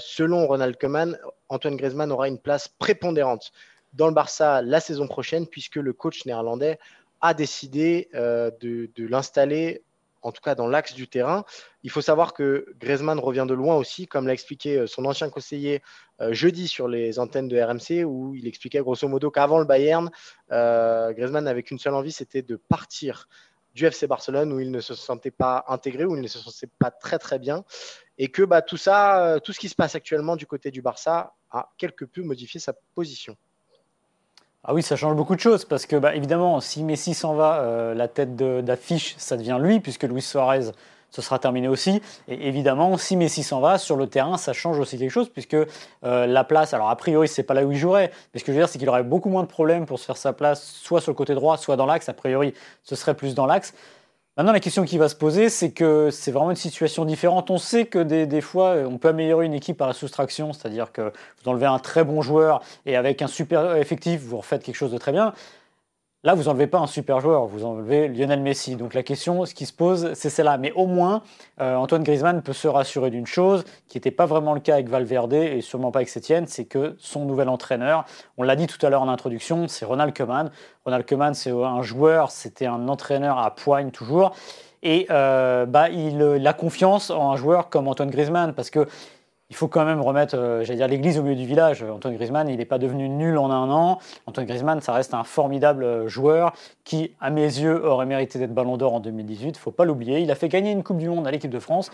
[0.00, 3.52] selon Ronald Koeman, Antoine Griezmann aura une place prépondérante
[3.94, 6.78] dans le Barça la saison prochaine, puisque le coach néerlandais
[7.22, 9.82] a décidé de l'installer
[10.22, 11.44] en tout cas dans l'axe du terrain.
[11.82, 15.28] Il faut savoir que Griezmann revient de loin aussi, comme l'a expliqué euh, son ancien
[15.30, 15.82] conseiller
[16.20, 20.10] euh, jeudi sur les antennes de RMC, où il expliquait grosso modo qu'avant le Bayern,
[20.52, 23.28] euh, Griezmann n'avait qu'une seule envie, c'était de partir
[23.74, 26.70] du FC Barcelone, où il ne se sentait pas intégré, où il ne se sentait
[26.78, 27.64] pas très très bien,
[28.18, 31.34] et que bah, tout ça, tout ce qui se passe actuellement du côté du Barça
[31.50, 33.34] a quelque peu modifié sa position.
[34.64, 37.62] Ah oui, ça change beaucoup de choses parce que, bah, évidemment, si Messi s'en va,
[37.62, 40.70] euh, la tête d'affiche, ça devient lui, puisque Luis Suarez,
[41.10, 42.00] ce sera terminé aussi.
[42.28, 45.54] Et évidemment, si Messi s'en va, sur le terrain, ça change aussi quelque chose, puisque
[45.54, 48.52] euh, la place, alors a priori, c'est pas là où il jouerait, mais ce que
[48.52, 50.62] je veux dire, c'est qu'il aurait beaucoup moins de problèmes pour se faire sa place,
[50.62, 52.08] soit sur le côté droit, soit dans l'axe.
[52.08, 53.74] A priori, ce serait plus dans l'axe.
[54.38, 57.50] Maintenant, la question qui va se poser, c'est que c'est vraiment une situation différente.
[57.50, 61.12] On sait que des, fois, on peut améliorer une équipe par la soustraction, c'est-à-dire que
[61.42, 64.90] vous enlevez un très bon joueur et avec un super effectif, vous refaites quelque chose
[64.90, 65.34] de très bien.
[66.24, 68.76] Là, vous n'enlevez pas un super joueur, vous enlevez Lionel Messi.
[68.76, 70.56] Donc la question, ce qui se pose, c'est celle-là.
[70.56, 71.22] Mais au moins,
[71.60, 74.88] euh, Antoine Griezmann peut se rassurer d'une chose, qui n'était pas vraiment le cas avec
[74.88, 78.04] Valverde et sûrement pas avec Sétienne, c'est que son nouvel entraîneur,
[78.36, 80.52] on l'a dit tout à l'heure en introduction, c'est Ronald Koeman.
[80.84, 84.36] Ronald Koeman, c'est un joueur, c'était un entraîneur à poigne toujours.
[84.84, 88.86] Et euh, bah, il, a confiance en un joueur comme Antoine Griezmann, parce que
[89.52, 91.82] il faut quand même remettre, euh, l'église au milieu du village.
[91.82, 93.98] Antoine Griezmann, il n'est pas devenu nul en un an.
[94.24, 98.54] Antoine Griezmann, ça reste un formidable euh, joueur qui, à mes yeux, aurait mérité d'être
[98.54, 99.48] Ballon d'Or en 2018.
[99.50, 100.20] Il faut pas l'oublier.
[100.20, 101.90] Il a fait gagner une Coupe du Monde à l'équipe de France.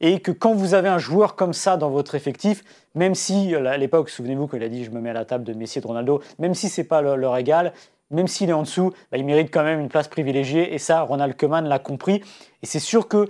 [0.00, 2.64] Et que quand vous avez un joueur comme ça dans votre effectif,
[2.94, 5.44] même si euh, à l'époque, souvenez-vous qu'il a dit je me mets à la table
[5.44, 7.74] de Messi et de Ronaldo, même si c'est pas leur égal,
[8.10, 10.74] même s'il est en dessous, bah, il mérite quand même une place privilégiée.
[10.74, 12.22] Et ça, Ronald Koeman l'a compris.
[12.62, 13.28] Et c'est sûr que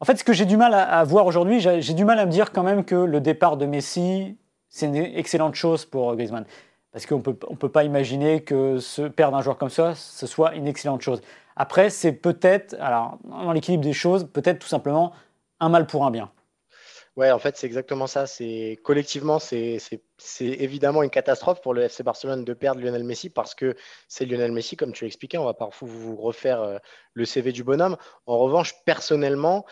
[0.00, 2.30] en fait, ce que j'ai du mal à, voir aujourd'hui, j'ai du mal à me
[2.30, 4.36] dire quand même que le départ de Messi,
[4.68, 6.44] c'est une excellente chose pour Griezmann.
[6.92, 10.26] Parce qu'on peut, ne peut pas imaginer que se perdre un joueur comme ça, ce
[10.26, 11.20] soit une excellente chose.
[11.56, 15.12] Après, c'est peut-être, alors dans l'équilibre des choses, peut-être tout simplement
[15.60, 16.30] un mal pour un bien.
[17.16, 18.26] Ouais, en fait, c'est exactement ça.
[18.26, 19.78] C'est collectivement, c'est
[20.40, 23.74] évidemment une catastrophe pour le FC Barcelone de perdre Lionel Messi parce que
[24.06, 25.38] c'est Lionel Messi, comme tu l'expliquais.
[25.38, 26.78] On va parfois vous refaire euh,
[27.14, 27.96] le CV du bonhomme.
[28.26, 29.70] En revanche, personnellement, euh,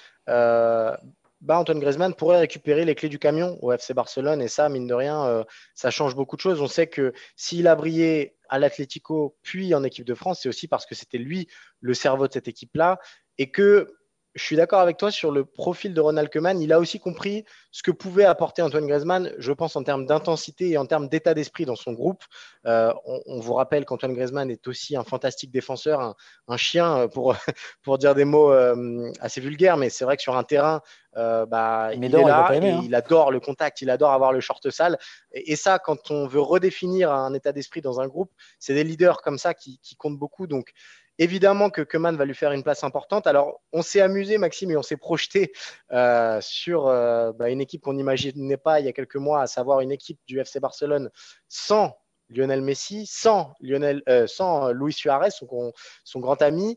[1.45, 4.87] bah, Antoine Griezmann pourrait récupérer les clés du camion au FC Barcelone et ça, mine
[4.87, 6.63] de rien, euh, ça change beaucoup de choses.
[6.63, 10.69] On sait que s'il a brillé à l'Atlético puis en équipe de France, c'est aussi
[10.69, 11.47] parce que c'était lui
[11.81, 12.99] le cerveau de cette équipe-là
[13.37, 13.95] et que
[14.35, 16.61] je suis d'accord avec toi sur le profil de Ronald Koeman.
[16.61, 20.71] Il a aussi compris ce que pouvait apporter Antoine Griezmann, je pense, en termes d'intensité
[20.71, 22.25] et en termes d'état d'esprit dans son groupe.
[22.67, 26.17] Euh, on, vous rappelle qu'Antoine Griezmann est aussi un fantastique défenseur,
[26.49, 27.37] un, chien, euh, pour,
[27.83, 30.81] pour dire des mots euh, assez vulgaires, mais c'est vrai que sur un terrain,
[31.15, 32.81] bah, il, est là, hein.
[32.83, 34.99] il, adore le contact, il adore avoir le short sale.
[35.33, 39.23] Et, ça, quand on veut redéfinir un état d'esprit dans un groupe, c'est des leaders
[39.23, 40.49] comme ça qui, qui comptent beaucoup.
[40.49, 40.73] Donc,
[41.19, 43.29] Évidemment que Keman va lui faire une place importante.
[43.29, 45.53] Alors, on s'est amusé, Maxime, et on s'est projeté
[45.93, 49.47] euh, sur euh, bah, une équipe qu'on n'imaginait pas il y a quelques mois, à
[49.47, 51.11] savoir une équipe du FC Barcelone
[51.49, 51.97] sans
[52.31, 56.77] Lionel Messi, sans, Lionel, euh, sans Luis Suarez, son, grand ami,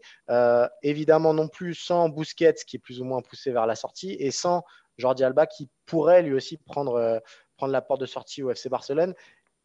[0.83, 4.29] évidemment non plus sans Busquets, qui est plus ou moins poussé vers la sortie, et
[4.29, 4.63] sans
[4.97, 7.21] Jordi Alba, qui pourrait lui aussi prendre,
[7.61, 9.15] la porte de sortie au FC Barcelone.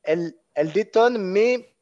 [0.04, 0.32] Elle
[0.72, 1.72] détonne, mais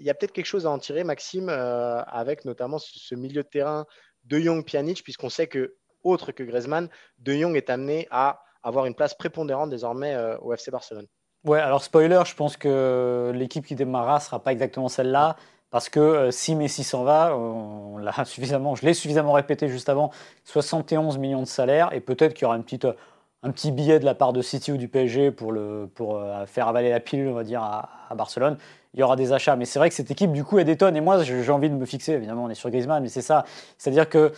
[0.00, 3.42] il y a peut-être quelque chose à en tirer, Maxime, euh, avec notamment ce, milieu
[3.42, 3.86] de terrain
[4.24, 8.86] de Jong Pjanic, puisqu'on sait que, autre que Griezmann, De Jong est amené à avoir
[8.86, 11.06] une place prépondérante désormais euh, au FC Barcelone.
[11.44, 15.36] Ouais, alors spoiler, je pense que l'équipe qui démarrera sera pas exactement celle-là.
[15.70, 19.88] Parce que euh, si Messi s'en va, on l'a suffisamment, je l'ai suffisamment répété juste
[19.88, 20.10] avant,
[20.44, 22.86] 71 millions de salaire et peut-être qu'il y aura une petite,
[23.42, 26.68] un petit billet de la part de City ou du PSG pour, le, pour faire
[26.68, 28.56] avaler la pilule, on va dire, à Barcelone
[28.94, 29.56] il y aura des achats.
[29.56, 30.96] Mais c'est vrai que cette équipe, du coup, elle détonne.
[30.96, 33.44] Et moi, j'ai envie de me fixer, évidemment, on est sur Griezmann, mais c'est ça.
[33.76, 34.32] C'est-à-dire que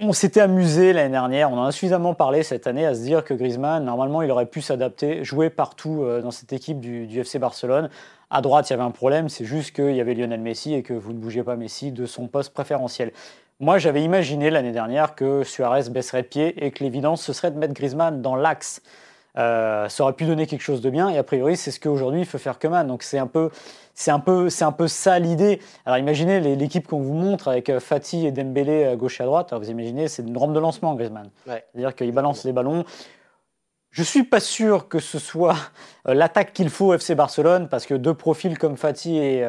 [0.00, 3.24] on s'était amusé l'année dernière, on en a suffisamment parlé cette année à se dire
[3.24, 7.38] que Griezmann, normalement, il aurait pu s'adapter, jouer partout euh, dans cette équipe du, FC
[7.38, 7.90] Barcelone.
[8.30, 10.82] À droite, il y avait un problème, c'est juste qu'il y avait Lionel Messi et
[10.82, 13.12] que vous ne bougez pas Messi de son poste préférentiel.
[13.60, 17.50] Moi, j'avais imaginé l'année dernière que Suarez baisserait de pied et que l'évidence, ce serait
[17.50, 18.80] de mettre Griezmann dans l'axe
[19.38, 21.08] euh, ça aurait pu donner quelque chose de bien.
[21.08, 22.86] Et a priori, c'est ce qu'aujourd'hui il faut faire Coman.
[22.86, 23.50] Donc c'est un peu,
[23.94, 25.60] c'est un peu, c'est un peu ça l'idée.
[25.86, 29.26] Alors imaginez l'équipe qu'on vous montre avec euh, Fatih et Dembélé à gauche et à
[29.26, 29.52] droite.
[29.52, 31.30] vous imaginez, c'est une rampe de lancement, Griezmann.
[31.46, 32.84] C'est-à-dire qu'il balance les ballons.
[33.90, 35.56] Je suis pas sûr que ce soit
[36.08, 39.46] euh, l'attaque qu'il faut au FC Barcelone parce que deux profils comme Fatih et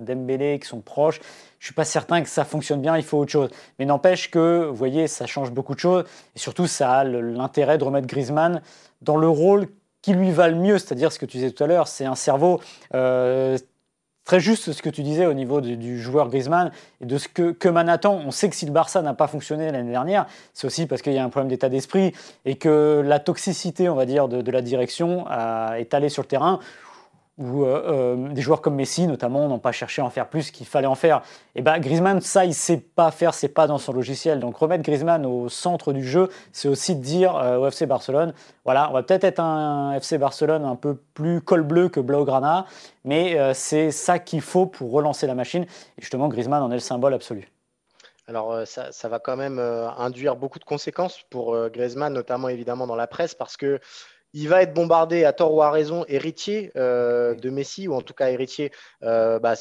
[0.00, 1.20] Dembélé qui sont proches,
[1.60, 3.50] je suis pas certain que ça fonctionne bien, il faut autre chose.
[3.78, 6.04] Mais n'empêche que, vous voyez, ça change beaucoup de choses.
[6.36, 8.62] Et surtout, ça a l'intérêt de remettre Griezmann
[9.02, 9.68] dans le rôle
[10.02, 12.14] qui lui va le mieux, c'est-à-dire ce que tu disais tout à l'heure, c'est un
[12.14, 12.60] cerveau
[12.94, 13.58] euh,
[14.24, 17.68] très juste ce que tu disais au niveau du, joueur Griezmann et de ce que,
[17.88, 18.20] attend.
[18.26, 21.14] On sait que si le Barça n'a pas fonctionné l'année dernière, c'est aussi parce qu'il
[21.14, 22.12] y a un problème d'état d'esprit
[22.44, 26.28] et que la toxicité, on va dire, de, de la direction est allée sur le
[26.28, 26.60] terrain
[27.38, 30.50] où euh, euh, des joueurs comme Messi, notamment, n'ont pas cherché à en faire plus
[30.50, 31.22] qu'il fallait en faire.
[31.54, 34.40] Et ben Griezmann, ça, il sait pas faire, c'est pas dans son logiciel.
[34.40, 38.34] Donc remettre Griezmann au centre du jeu, c'est aussi de dire euh, au FC Barcelone,
[38.64, 42.66] voilà, on va peut-être être un FC Barcelone un peu plus col bleu que Blaugrana,
[43.04, 45.62] mais c'est ça qu'il faut pour relancer la machine.
[45.62, 47.50] Et justement, Griezmann en est le symbole absolu.
[48.26, 52.96] Alors ça, ça, va quand même induire beaucoup de conséquences pour Griezmann, notamment évidemment dans
[52.96, 53.80] la presse, parce que
[54.32, 58.02] il va être bombardé à tort ou à raison, héritier euh, de Messi, ou en
[58.02, 58.72] tout cas héritier.
[59.02, 59.54] Euh, bah,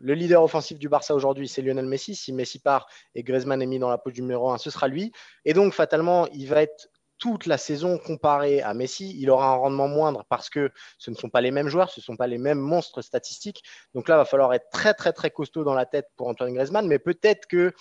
[0.00, 2.14] le leader offensif du Barça aujourd'hui, c'est Lionel Messi.
[2.14, 4.88] Si Messi part et Griezmann est mis dans la poche du numéro 1, ce sera
[4.88, 5.12] lui.
[5.44, 6.88] Et donc, fatalement, il va être
[7.22, 11.14] toute la saison comparé à Messi, il aura un rendement moindre parce que ce ne
[11.14, 13.62] sont pas les mêmes joueurs, ce ne sont pas les mêmes monstres statistiques.
[13.94, 16.52] Donc là, il va falloir être très, très, très costaud dans la tête pour Antoine
[16.52, 16.84] Griezmann.
[16.88, 17.74] Mais peut-être que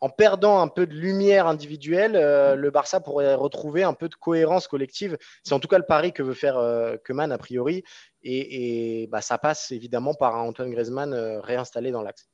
[0.00, 4.14] en perdant un peu de lumière individuelle, euh, le Barça pourrait retrouver un peu de
[4.14, 5.18] cohérence collective.
[5.42, 7.84] C'est en tout cas le pari que veut faire euh, Keman a priori.
[8.22, 12.28] Et, bah, ça passe évidemment par un Antoine Griezmann euh, réinstallé dans l'axe.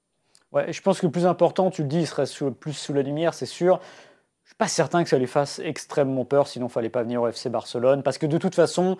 [0.52, 2.26] Ouais, je pense que le plus important, tu le dis, il serait
[2.58, 3.80] plus sous la lumière, c'est sûr.
[4.44, 7.22] Je suis pas certain que ça lui fasse extrêmement peur, sinon il fallait pas venir
[7.22, 8.96] au FC Barcelone, parce que de toute façon,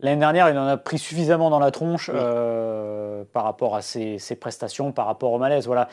[0.00, 4.18] l'année dernière, il en a pris suffisamment dans la tronche euh, par rapport à ses,
[4.38, 5.66] prestations, par rapport au malaise.
[5.66, 5.88] Voilà.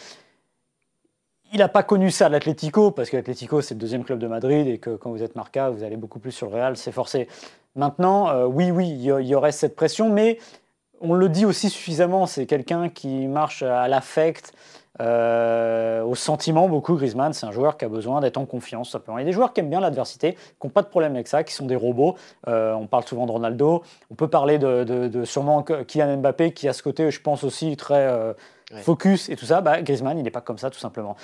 [1.54, 4.26] Il n'a pas connu ça à l'Atlético, parce que l'Atlético, c'est le deuxième club de
[4.26, 6.92] Madrid, et que quand vous êtes Marca, vous allez beaucoup plus sur le Real, c'est
[6.92, 7.28] forcé.
[7.76, 10.40] Maintenant, euh, oui, oui, il y aurait cette pression, mais
[11.00, 14.54] on le dit aussi suffisamment, c'est quelqu'un qui marche à l'affect,
[15.00, 19.20] euh, au sentiment, beaucoup, Griezmann, c'est un joueur qui a besoin d'être en confiance, simplement.
[19.20, 21.28] Il y a des joueurs qui aiment bien l'adversité, qui n'ont pas de problème avec
[21.28, 22.16] ça, qui sont des robots.
[22.48, 23.84] Euh, on parle souvent de Ronaldo.
[24.10, 28.34] On peut parler de, sûrement Kylian Mbappé, qui a ce côté, je pense aussi, très
[28.82, 29.62] focus et tout ça.
[29.62, 31.16] Bah, Griezmann, il n'est pas comme ça, tout simplement.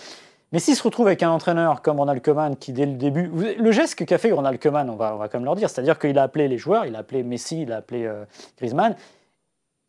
[0.51, 3.29] Mais s'il se retrouve avec un entraîneur comme Ronald Koeman, qui dès le début.
[3.57, 5.99] Le geste qu'a fait Ronald Koeman, on va, on va quand même leur dire, c'est-à-dire
[5.99, 8.11] qu'il a appelé les joueurs, il a appelé Messi, il a appelé
[8.57, 8.95] Griezmann,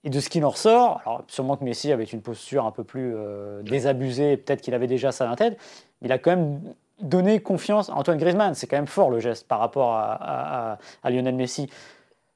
[0.03, 2.85] et de ce qu'il en ressort, alors sûrement que Messi avait une posture un peu
[2.85, 5.59] plus euh, désabusée, peut-être qu'il avait déjà ça dans la tête,
[6.01, 6.61] il a quand même
[7.03, 8.55] donné confiance à Antoine Griezmann.
[8.55, 11.70] C'est quand même fort le geste par rapport à, Lionel Messi.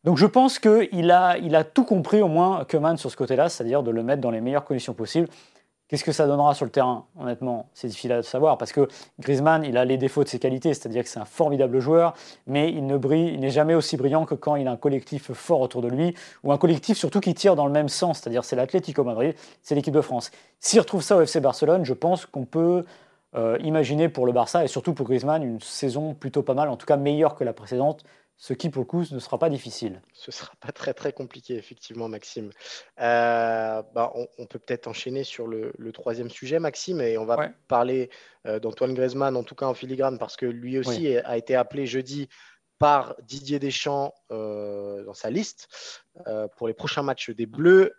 [0.04, 3.90] Donc je pense qu'il a, tout compris au moins Koeman sur ce côté-là, c'est-à-dire de
[3.90, 5.28] le mettre dans les meilleures conditions possibles.
[5.88, 8.88] Qu'est-ce que ça donnera sur le terrain Honnêtement, c'est difficile à savoir parce que
[9.20, 12.14] Griezmann, il a les défauts de ses qualités, c'est-à-dire que c'est un formidable joueur,
[12.46, 15.32] mais il ne brille, il n'est jamais aussi brillant que quand il a un collectif
[15.32, 18.44] fort autour de lui ou un collectif surtout qui tire dans le même sens, c'est-à-dire
[18.44, 20.30] c'est l'Atlético Madrid, c'est l'équipe de France.
[20.58, 22.84] S'il retrouve ça au FC Barcelone, je pense qu'on peut
[23.36, 26.76] euh, imaginer pour le Barça et surtout pour Griezmann une saison plutôt pas mal, en
[26.76, 28.04] tout cas meilleure que la précédente
[28.36, 30.02] ce qui pour le coup ne sera pas difficile.
[30.12, 32.50] Ce ne sera pas très très compliqué, effectivement, Maxime.
[33.00, 38.10] Euh, bah, on, peut peut-être enchaîner sur le, troisième sujet, Maxime, et on va parler
[38.46, 41.86] euh, d'Antoine Griezmann, en tout cas en filigrane, parce que lui aussi a été appelé
[41.86, 42.28] jeudi
[42.78, 45.68] par Didier Deschamps euh, dans sa liste
[46.56, 47.92] pour les prochains matchs des Bleus.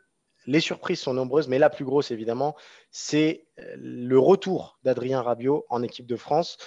[0.47, 2.55] Les surprises sont nombreuses, mais la plus grosse, évidemment,
[2.91, 6.57] c'est le retour d'Adrien Rabiot en équipe de France.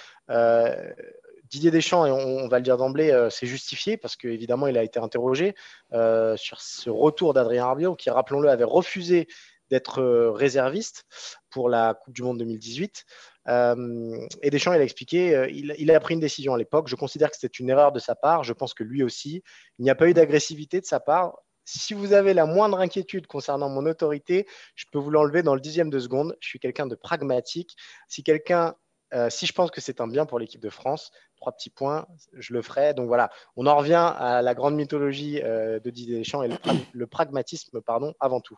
[1.49, 4.83] Didier Deschamps, et on, va le dire d'emblée, euh, c'est justifié parce qu'évidemment, il a
[4.83, 5.55] été interrogé
[5.93, 9.27] euh, sur ce retour d'Adrien Rabiot, qui, rappelons-le, avait refusé
[9.71, 11.05] d'être euh, réserviste
[11.49, 13.05] pour la Coupe du Monde 2018.
[13.47, 16.87] et Deschamps, il a expliqué, il, a pris une décision à l'époque.
[16.87, 18.43] Je considère que c'était une erreur de sa part.
[18.43, 19.43] Je pense que lui aussi.
[19.79, 21.39] Il n'y a pas eu d'agressivité de sa part.
[21.65, 25.61] Si vous avez la moindre inquiétude concernant mon autorité, je peux vous l'enlever dans le
[25.61, 26.35] dixième de seconde.
[26.41, 27.75] Je suis quelqu'un de pragmatique.
[28.07, 28.75] Si quelqu'un
[29.13, 32.05] euh, si je pense que c'est un bien pour l'équipe de France, trois petits points,
[32.33, 32.93] je le ferai.
[32.93, 36.49] Donc voilà, on en revient à la grande mythologie euh, de Didier Deschamps et
[36.93, 38.57] le, pragmatisme, pardon, avant tout.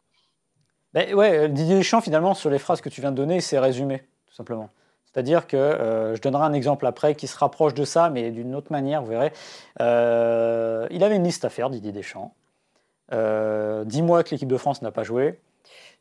[0.93, 4.03] Ben ouais, Didier Deschamps, finalement, sur les phrases que tu viens de donner, c'est résumé,
[4.27, 4.69] tout simplement.
[5.05, 8.55] C'est-à-dire que euh, je donnerai un exemple après qui se rapproche de ça, mais d'une
[8.55, 9.31] autre manière, vous verrez.
[9.79, 12.33] il avait une liste à faire, Didier Deschamps.
[13.11, 15.39] Dix mois que l'équipe de France n'a pas joué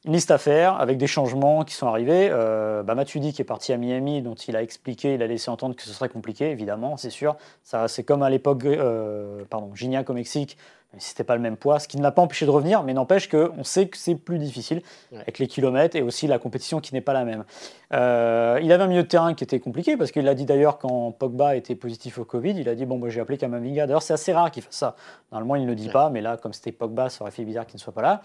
[0.06, 2.28] une liste à faire avec des changements qui sont arrivés.
[2.30, 5.50] Euh, bah Matuidi qui est parti à Miami, dont il a expliqué, il a laissé
[5.50, 7.36] entendre que ce serait compliqué, évidemment, c'est sûr.
[7.62, 10.56] Ça, c'est comme à l'époque, euh, pardon, Gignac au Mexique,
[10.98, 13.28] c'était pas le même poids, ce qui ne l'a pas empêché de revenir, mais n'empêche
[13.28, 14.82] qu'on sait que c'est plus difficile
[15.12, 17.44] avec les kilomètres et aussi la compétition qui n'est pas la même.
[17.92, 20.78] Euh, il avait un milieu de terrain qui était compliqué parce qu'il l'a dit d'ailleurs
[20.78, 23.86] quand Pogba était positif au Covid, il a dit bon bah, j'ai appelé Kamavinga.
[23.86, 24.96] D'ailleurs c'est assez rare qu'il fasse ça.
[25.30, 27.66] Normalement il ne le dit pas, mais là comme c'était Pogba, ça aurait fait bizarre
[27.66, 28.22] qu'il ne soit pas là.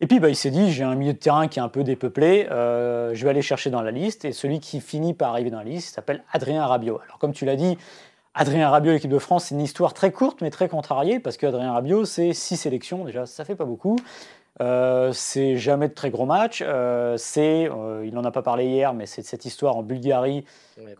[0.00, 1.82] Et puis bah, il s'est dit, j'ai un milieu de terrain qui est un peu
[1.82, 4.24] dépeuplé, euh, je vais aller chercher dans la liste.
[4.24, 7.00] Et celui qui finit par arriver dans la liste s'appelle Adrien Rabiot.
[7.04, 7.76] Alors comme tu l'as dit,
[8.34, 11.72] Adrien Rabiot, l'équipe de France, c'est une histoire très courte mais très contrariée, parce qu'Adrien
[11.72, 13.96] Rabiot, c'est six sélections, déjà ça fait pas beaucoup.
[14.60, 16.64] Euh, c'est jamais de très gros matchs.
[16.66, 17.68] Euh, c'est,
[18.04, 20.44] il n'en a pas parlé hier, mais c'est cette histoire en Bulgarie,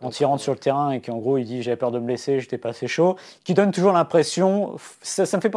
[0.01, 2.05] quand il rentre sur le terrain et qu'en gros il dit j'avais peur de me
[2.05, 5.49] blesser, j'étais pas assez chaud, qui donne toujours l'impression, ça, ça me fait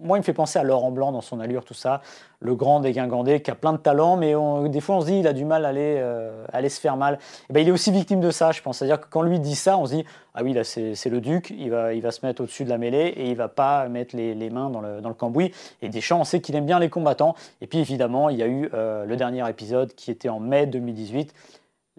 [0.00, 2.02] moi, il me fait penser à Laurent Blanc dans son allure, tout ça.
[2.40, 4.34] Le grand dégingandé qui a plein de talent, mais
[4.68, 6.96] des fois, on se dit il a du mal à aller, euh, aller se faire
[6.96, 7.14] mal.
[7.14, 7.18] Et
[7.50, 8.78] eh ben, il est aussi victime de ça, je pense.
[8.78, 11.52] C'est-à-dire que quand lui dit ça, on se dit ah oui, là, c'est le duc,
[11.56, 14.14] il va, il va se mettre au-dessus de la mêlée et il va pas mettre
[14.14, 15.52] les, les mains dans le, dans le, cambouis.
[15.82, 17.34] Et Deschamps, on sait qu'il aime bien les combattants.
[17.60, 20.66] Et puis, évidemment, il y a eu euh, le dernier épisode qui était en mai
[20.66, 21.34] 2018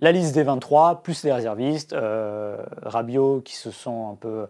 [0.01, 4.47] la liste des 23, plus les réservistes, euh, Rabiot qui se sent un peu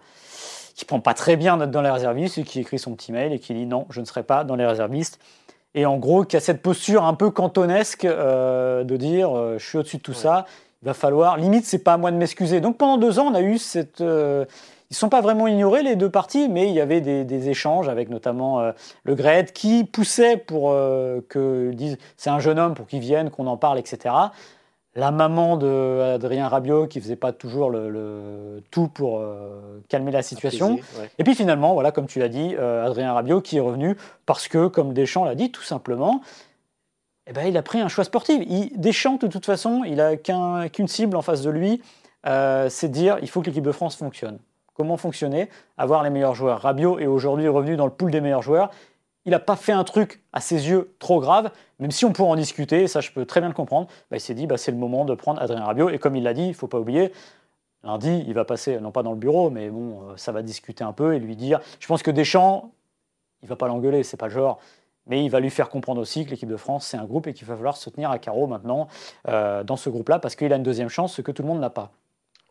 [0.80, 3.39] qui prend pas très bien dans les réservistes et qui écrit son petit mail et
[3.39, 5.20] qui dit non, je ne serai pas dans les réservistes.
[5.76, 9.98] Et en gros, qui a cette posture un peu cantonesque de dire je suis au-dessus
[9.98, 10.46] de tout ça,
[10.82, 12.62] il va falloir, limite, c'est pas à moi de m'excuser.
[12.62, 14.00] Donc pendant deux ans, on a eu cette.
[14.00, 14.46] ils ne
[14.96, 18.72] sont pas vraiment ignorés, les deux parties, mais il y avait des, échanges avec notamment
[19.04, 20.70] le GRED qui poussait pour
[21.28, 24.13] que disent c'est un jeune homme pour qu'il vienne, qu'on en parle, etc
[24.95, 30.80] la maman d'Adrien Rabiot qui faisait pas toujours le, tout pour euh, calmer la situation.
[31.17, 34.47] Et puis finalement, voilà, comme tu l'as dit, euh, Adrien Rabiot qui est revenu parce
[34.47, 36.21] que, comme Deschamps l'a dit, tout simplement,
[37.28, 38.43] eh ben, il a pris un choix sportif.
[38.47, 41.82] Il, Deschamps, de toute façon, il a qu'une cible en face de lui,
[42.25, 44.39] euh, c'est de dire il faut que l'équipe de France fonctionne.
[44.73, 45.49] Comment fonctionner?
[45.78, 46.62] Avoir les meilleurs joueurs.
[46.62, 48.71] Rabiot est aujourd'hui revenu dans le pool des meilleurs joueurs
[49.30, 52.32] il n'a pas fait un truc à ses yeux trop grave, même si on pourrait
[52.32, 54.72] en discuter, ça je peux très bien le comprendre, bah, il s'est dit bah, c'est
[54.72, 56.80] le moment de prendre Adrien Rabiot, et comme il l'a dit, il ne faut pas
[56.80, 57.13] oublier,
[57.84, 60.84] lundi il va passer, non pas dans le bureau, mais bon, euh, ça va discuter
[60.84, 62.72] un peu et lui dire, je pense que Deschamps,
[63.44, 64.60] il va pas l'engueuler, c'est pas le genre,
[65.06, 67.34] mais il va lui faire comprendre aussi que l'équipe de France c'est un groupe et
[67.34, 68.88] qu'il va falloir se tenir à carreau maintenant
[69.28, 71.60] euh, dans ce groupe-là, parce qu'il a une deuxième chance, ce que tout le monde
[71.60, 71.92] n'a pas.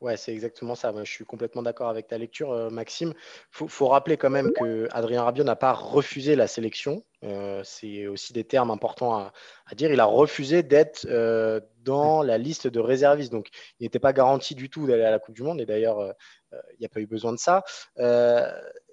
[0.00, 0.92] Ouais, c'est exactement ça.
[0.96, 3.14] je suis complètement d'accord avec ta lecture, euh, Maxime.
[3.60, 7.02] Il faut, rappeler quand même que Adrien Rabiot n'a pas refusé la sélection.
[7.24, 9.90] Euh, c'est aussi des termes importants à, dire.
[9.90, 13.32] Il a refusé d'être euh, dans la liste de réservistes.
[13.32, 13.48] Donc,
[13.80, 15.60] il n'était pas garanti du tout d'aller à la Coupe du Monde.
[15.60, 16.14] Et d'ailleurs,
[16.52, 17.64] il n'y a pas eu besoin de ça.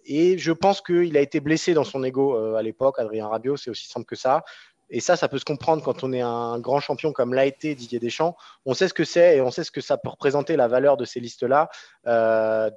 [0.05, 2.95] et je pense qu'il a été blessé dans son ego à l'époque.
[2.97, 4.43] Adrien Rabiot, c'est aussi simple que ça.
[4.89, 7.74] Et ça, ça peut se comprendre quand on est un grand champion comme l'a été
[7.74, 8.38] Didier Deschamps.
[8.65, 10.95] On sait ce que c'est et on sait ce que ça peut représenter la valeur
[10.95, 11.69] de ces listes-là,
[12.08, 12.69] euh,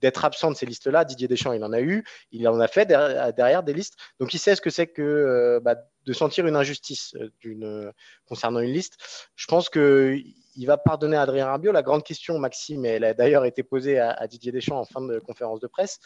[0.00, 1.04] d'être absent de ces listes-là.
[1.04, 3.96] Didier Deschamps, il en a eu, il en a fait derrière, des listes.
[4.18, 7.92] Donc, il sait ce que c'est que euh, bah, de sentir une injustice euh,
[8.26, 8.98] concernant une liste.
[9.36, 11.70] Je pense qu'il va pardonner à Adrien Rabiot.
[11.70, 15.20] La grande question, Maxime, elle a d'ailleurs été posée à, Didier Deschamps en fin de
[15.20, 16.00] conférence de presse.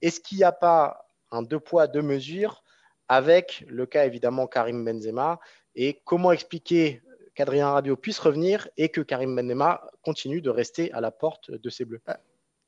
[0.00, 2.62] Est-ce qu'il n'y a pas un deux poids, deux mesures
[3.10, 5.40] avec le cas évidemment Karim Benzema
[5.74, 7.02] et comment expliquer
[7.34, 11.70] qu'Adrien Rabiot puisse revenir et que Karim Benzema continue de rester à la porte de
[11.70, 12.00] ses Bleus.
[12.06, 12.18] Ah,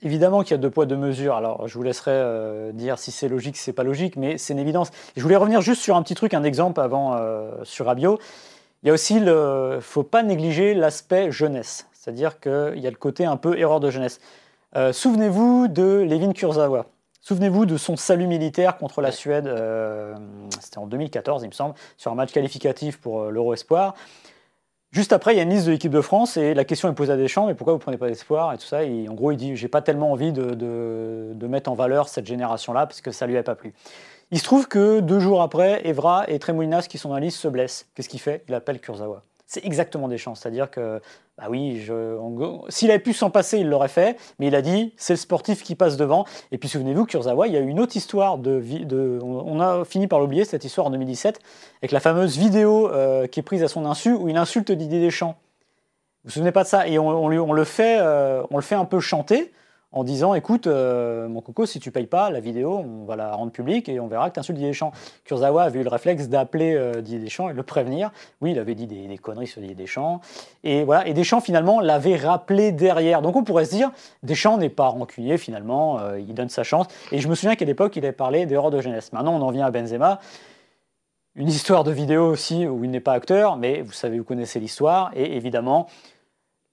[0.03, 1.37] évidemment qu'il y a deux poids, deux mesures.
[1.37, 4.53] Alors, je vous laisserai euh, dire si c'est logique, si c'est pas logique, mais c'est
[4.53, 4.91] une évidence.
[5.17, 8.19] Je voulais revenir juste sur un petit truc, un exemple avant euh, sur Rabiot.
[8.83, 12.97] Il y a aussi le, faut pas négliger l'aspect jeunesse, c'est-à-dire qu'il y a le
[12.97, 14.19] côté un peu erreur de jeunesse.
[14.75, 16.87] Euh, souvenez-vous de Levin Kurzawa.
[17.25, 20.13] Souvenez-vous de son salut militaire contre la Suède, euh,
[20.61, 23.95] c'était en 2014, il me semble, sur un match qualificatif pour euh, l'Euro Espoir.
[24.91, 26.95] Juste après, il y a une liste de l'équipe de France et la question est
[26.95, 28.83] posée à Deschamps, mais pourquoi vous ne prenez pas d'espoir et tout ça?
[28.83, 32.27] Et en gros, il dit j'ai pas tellement envie de, de, mettre en valeur cette
[32.27, 33.73] génération-là parce que ça lui a pas plu.
[34.33, 37.39] Il se trouve que deux jours après, Evra et Tremoulinas, qui sont dans la liste,
[37.39, 37.87] se blessent.
[37.95, 38.45] Qu'est-ce qu'il fait?
[38.49, 39.23] Il appelle Kurzawa.
[39.53, 41.03] C'est exactement Deschamps, c'est-à-dire que
[41.37, 41.87] bah oui,
[42.71, 45.63] s'il avait pu s'en passer, il l'aurait fait, mais il a dit c'est le sportif
[45.63, 46.25] qui passe devant.
[46.53, 50.07] Et puis souvenez-vous, Kurzawa, il y a eu une autre histoire de, on a fini
[50.07, 51.39] par l'oublier cette histoire en 2017
[51.83, 55.03] avec la fameuse vidéo euh, qui est prise à son insu où il insulte Didier
[55.03, 55.37] Deschamps.
[56.25, 56.89] Vous vous souvenez pas de ça?
[56.89, 59.53] Et on, le fait, euh, on le fait un peu chanter
[59.93, 63.35] en disant écoute, euh, mon coco, si tu payes pas la vidéo, on va la
[63.35, 64.93] rendre publique et on verra que tu insultes Didier Deschamps.
[65.25, 68.11] Kurzawa avait eu le réflexe d'appeler euh, Didier Deschamps et le prévenir.
[68.41, 70.21] Oui, il avait dit des, conneries sur Didier Deschamps.
[70.65, 73.21] Et voilà, et Deschamps finalement l'avait rappelé derrière.
[73.21, 73.91] Donc on pourrait se dire
[74.23, 76.87] Deschamps n'est pas rancunier finalement, euh, il donne sa chance.
[77.13, 79.13] Et je me souviens qu'à l'époque, il avait parlé d'erreur de jeunesse.
[79.13, 80.21] Maintenant, on en vient à Benzema.
[81.35, 84.61] Une histoire de vidéo aussi où il n'est pas acteur, mais vous savez, vous connaissez
[84.61, 85.11] l'histoire.
[85.15, 85.87] Et évidemment,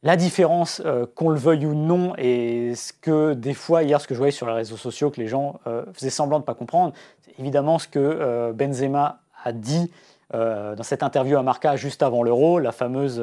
[0.02, 4.08] la différence, euh, qu'on le veuille ou non, et ce que des fois, hier, ce
[4.08, 6.46] que je voyais sur les réseaux sociaux, que les gens euh, faisaient semblant de ne
[6.46, 6.94] pas comprendre,
[7.26, 9.92] c'est évidemment ce que euh, Benzema a dit
[10.32, 13.20] dans cette interview à Marca juste avant l'Euro, la fameuse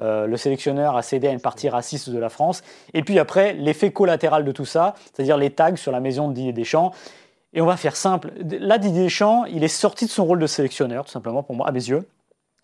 [0.00, 2.62] le sélectionneur a cédé à une partie raciste de la France.
[2.94, 6.32] Et puis après, l'effet collatéral de tout ça, c'est-à-dire les tags sur la maison de
[6.32, 6.92] Didier Deschamps.
[7.52, 8.32] Et on va faire simple.
[8.60, 11.68] Là, Didier Deschamps, il est sorti de son rôle de sélectionneur, tout simplement pour moi,
[11.68, 12.08] à mes yeux.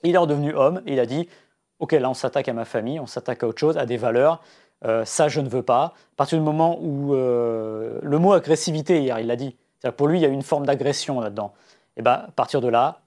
[0.03, 1.29] Il est redevenu homme et il a dit
[1.79, 4.41] ok, là on s'attaque à ma famille, on s'attaque à autre chose, à des valeurs.
[4.85, 5.85] Euh, ça, je ne veux pas.
[5.85, 9.57] À partir du moment où euh, le mot agressivité, hier, il l'a dit,
[9.97, 11.55] pour lui, il y a une forme d'agression là-dedans.
[11.97, 13.01] Et ben, à partir de là,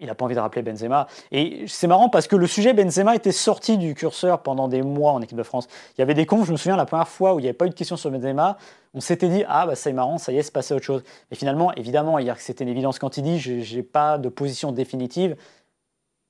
[0.00, 1.06] il n'a pas envie de rappeler Benzema.
[1.30, 5.12] Et c'est marrant parce que le sujet Benzema était sorti du curseur pendant des mois
[5.12, 5.68] en équipe de France.
[5.96, 7.56] Il y avait des confs, je me souviens la première fois où il n'y avait
[7.56, 8.56] pas eu de question sur Benzema,
[8.94, 11.04] on s'était dit ah bah c'est marrant, ça y est, c'est passé autre chose.
[11.30, 15.36] Mais finalement, évidemment, hier c'était une évidence quand il dit j'ai pas de position définitive.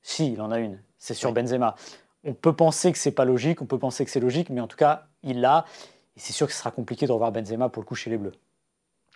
[0.03, 1.75] Si, il en a une c'est sur Benzema.
[2.23, 4.69] On peut penser que c'est pas logique, on peut penser que c'est logique, mais en
[4.69, 5.65] tout cas, il l'a.
[6.17, 8.19] Et c'est sûr que ce sera compliqué de revoir Benzema pour le coup chez les
[8.19, 8.35] Bleus.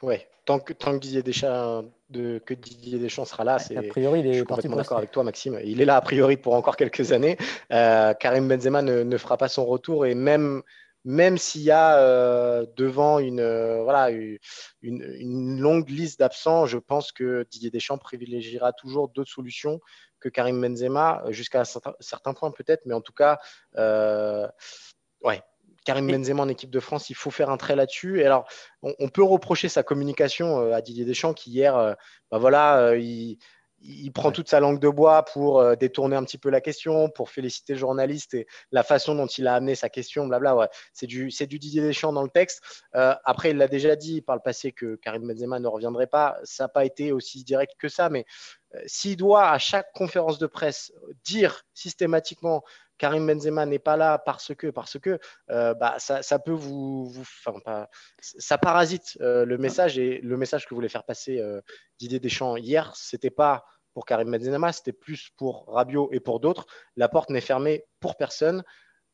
[0.02, 0.16] Oui,
[0.46, 3.76] tant que, tant que Didier Deschamps, de, que Didier Deschamps sera là, c'est.
[3.76, 5.60] A priori, il est je suis complètement d'accord avec toi, Maxime.
[5.62, 7.36] Il est là a priori pour encore quelques années.
[7.70, 10.62] Euh, Karim Benzema ne, ne, fera pas son retour et même
[11.06, 13.44] même s'il y a devant une,
[13.82, 14.08] voilà,
[14.80, 19.80] une, longue liste d'absents, je pense que Didier Deschamps privilégiera toujours d'autres solutions
[20.24, 21.64] que Karim Benzema, jusqu'à un
[22.00, 23.38] certain, point peut-être, mais en tout cas,
[23.76, 25.42] ouais,
[25.84, 28.20] Karim Benzema en équipe de France, il faut faire un trait là-dessus.
[28.20, 28.48] Et alors,
[28.82, 31.96] on, peut reprocher sa communication à Didier Deschamps qui hier,
[32.30, 33.38] bah voilà, il,
[33.84, 37.10] il prend toute sa langue de bois pour euh, détourner un petit peu la question,
[37.10, 40.56] pour féliciter le journaliste et la façon dont il a amené sa question, blabla.
[40.56, 40.68] Ouais.
[40.92, 42.62] C'est du, c'est du Didier Deschamps dans le texte.
[42.94, 46.38] Euh, après, il l'a déjà dit par le passé que Karim Benzema ne reviendrait pas.
[46.44, 48.24] Ça n'a pas été aussi direct que ça, mais
[48.74, 50.92] euh, s'il doit à chaque conférence de presse
[51.24, 52.64] dire systématiquement
[52.98, 55.18] Karim Benzema n'est pas là parce que, parce que,
[55.48, 57.12] bah, ça, peut vous,
[58.20, 61.42] ça parasite le message et le message que voulait faire passer
[61.98, 63.64] Didier Deschamps hier, c'était pas
[63.94, 66.66] pour Karim Benzema, c'était plus pour Rabiot et pour d'autres.
[66.96, 68.64] La porte n'est fermée pour personne,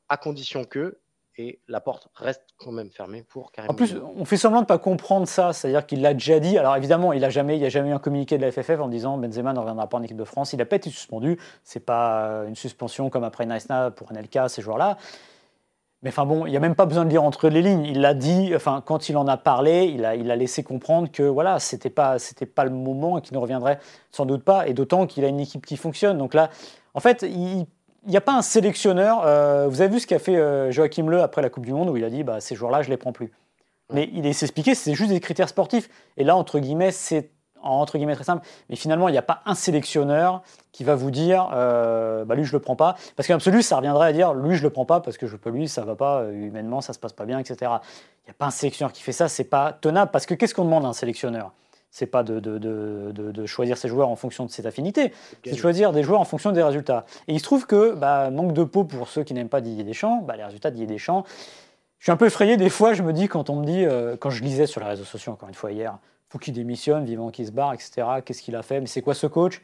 [0.08, 0.98] à condition que,
[1.40, 4.64] et la porte reste quand même fermée pour Karim En plus, on fait semblant de
[4.64, 6.58] ne pas comprendre ça, c'est-à-dire qu'il l'a déjà dit.
[6.58, 8.80] Alors évidemment, il n'y a, jamais, il a jamais eu un communiqué de la FFF
[8.80, 10.52] en disant Benzema ne reviendra pas en équipe de France.
[10.52, 11.38] Il n'a pas été suspendu.
[11.64, 14.98] Ce n'est pas une suspension comme après Naïsna pour NLK, ces joueurs-là.
[16.02, 17.84] Mais enfin bon, il n'y a même pas besoin de lire entre les lignes.
[17.84, 21.10] Il l'a dit, enfin, quand il en a parlé, il a, il a laissé comprendre
[21.10, 22.16] que voilà, ce n'était pas,
[22.54, 23.78] pas le moment et qu'il ne reviendrait
[24.10, 24.66] sans doute pas.
[24.66, 26.16] Et d'autant qu'il a une équipe qui fonctionne.
[26.16, 26.50] Donc là,
[26.94, 27.66] en fait, il
[28.08, 29.22] n'y a pas un sélectionneur.
[29.24, 31.88] Euh, vous avez vu ce qu'a fait euh, Joachim Le après la Coupe du Monde
[31.90, 33.30] où il a dit bah, ces joueurs-là, je ne les prends plus.
[33.92, 35.90] Mais il s'est expliqué, c'est juste des critères sportifs.
[36.16, 37.30] Et là, entre guillemets, c'est
[37.62, 40.42] entre guillemets très simple, mais finalement, il n'y a pas un sélectionneur
[40.72, 42.96] qui va vous dire euh, bah, lui, je le prends pas.
[43.16, 45.36] Parce qu'en absolu, ça reviendrait à dire lui, je le prends pas parce que je
[45.36, 47.56] peux lui, ça va pas, humainement, ça se passe pas bien, etc.
[47.60, 50.10] Il n'y a pas un sélectionneur qui fait ça, c'est pas tenable.
[50.10, 51.52] Parce que qu'est-ce qu'on demande à un sélectionneur?
[51.90, 55.12] C'est pas de, de, de, choisir ses joueurs en fonction de ses affinités,
[55.44, 57.04] c'est de choisir des joueurs en fonction des résultats.
[57.26, 59.82] Et il se trouve que, bah, manque de peau pour ceux qui n'aiment pas Didier
[59.82, 61.24] Deschamps, bah, les résultats de Didier Deschamps,
[61.98, 64.16] je suis un peu effrayé des fois, je me dis, quand on me dit, euh,
[64.16, 67.30] quand je lisais sur les réseaux sociaux, encore une fois hier, faut qu'il démissionne, vivant
[67.30, 68.06] qu'il se barre, etc.
[68.24, 69.62] Qu'est-ce qu'il a fait Mais c'est quoi ce coach?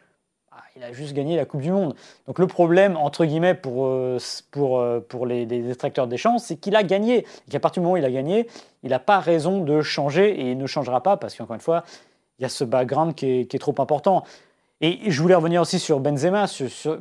[0.51, 1.95] Ah, Il a juste gagné la Coupe du Monde.
[2.27, 4.19] Donc le problème, entre guillemets, pour, euh,
[4.51, 7.19] pour, euh, pour les, détracteurs des c'est qu'il a gagné.
[7.47, 8.49] Et qu'à partir du moment où il a gagné,
[8.83, 11.85] il n'a pas raison de changer et il ne changera pas parce qu'encore une fois,
[12.39, 14.25] il y a ce background qui est, trop important.
[14.81, 16.47] Et je voulais revenir aussi sur Benzema,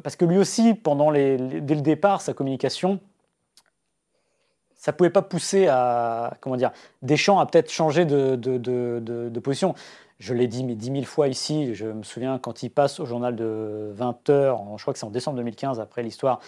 [0.01, 2.99] parce que lui aussi, pendant les, dès le départ, sa communication,
[4.85, 6.71] ça pouvait pas pousser à comment dire
[7.01, 9.73] Deschamps à peut-être changer de, de, de, position.
[10.19, 11.73] Je l'ai dit mais dix mille fois ici.
[11.73, 15.05] Je me souviens quand il passe au journal de 20 h je crois que c'est
[15.05, 16.39] en décembre 2015 après l'histoire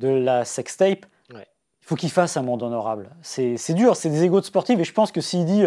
[0.00, 1.06] de la sextape.
[1.30, 3.08] Il faut qu'il fasse un monde honorable.
[3.22, 5.64] C'est dur, c'est des égaux de sportifs et je pense que s'il dit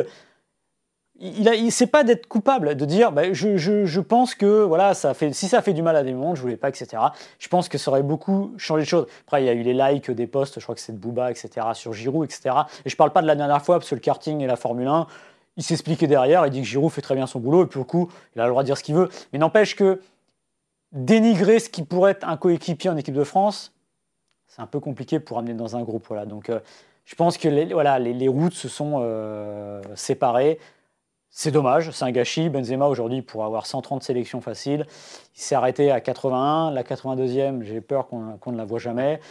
[1.22, 5.62] il ne sait pas d'être coupable, de dire bah, je, pense que voilà, si ça
[5.62, 7.02] fait du mal à des mondes, je voulais pas, etc.
[7.38, 9.06] Je pense que ça aurait beaucoup changé de choses.
[9.28, 11.30] Après, il y a eu les likes des posts, je crois que c'est de Booba,
[11.30, 12.56] etc., sur Giroud, etc.
[12.86, 14.88] Et je parle pas de la dernière fois, parce que le karting et la Formule
[14.88, 15.06] 1,
[15.58, 17.86] il s'expliquait derrière, il dit que Giroud fait très bien son boulot, et pour le
[17.86, 19.10] coup, il a le droit de dire ce qu'il veut.
[19.32, 20.02] Mais n'empêche que
[20.92, 23.74] dénigrer ce qui pourrait être un coéquipier en équipe de France,
[24.48, 26.06] c'est un peu compliqué pour amener dans un groupe.
[26.08, 26.26] Voilà.
[26.26, 26.60] Donc, euh,
[27.06, 30.60] je pense que les, voilà, les, routes se sont euh, séparées.
[31.34, 32.50] C'est dommage, c'est un gâchis.
[32.50, 34.86] Benzema aujourd'hui pour avoir 130 sélections faciles.
[35.36, 36.72] Il s'est arrêté à 81.
[36.72, 39.22] La 82e, j'ai peur qu'on ne la voit jamais.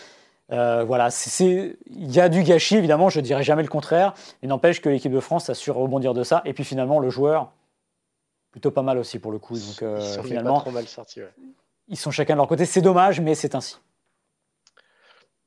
[0.51, 1.77] Euh, voilà, il
[2.11, 4.15] y a du gâchis évidemment, je ne dirais jamais le contraire.
[4.43, 6.41] Il n'empêche que l'équipe de France a su rebondir de ça.
[6.47, 7.53] Et puis finalement, le joueur,
[8.51, 9.59] plutôt pas mal aussi pour le coup.
[9.59, 11.21] Donc, euh, ils sont finalement, pas trop mal sortis.
[11.87, 12.65] Ils sont chacun de leur côté.
[12.65, 13.77] C'est dommage, mais c'est ainsi.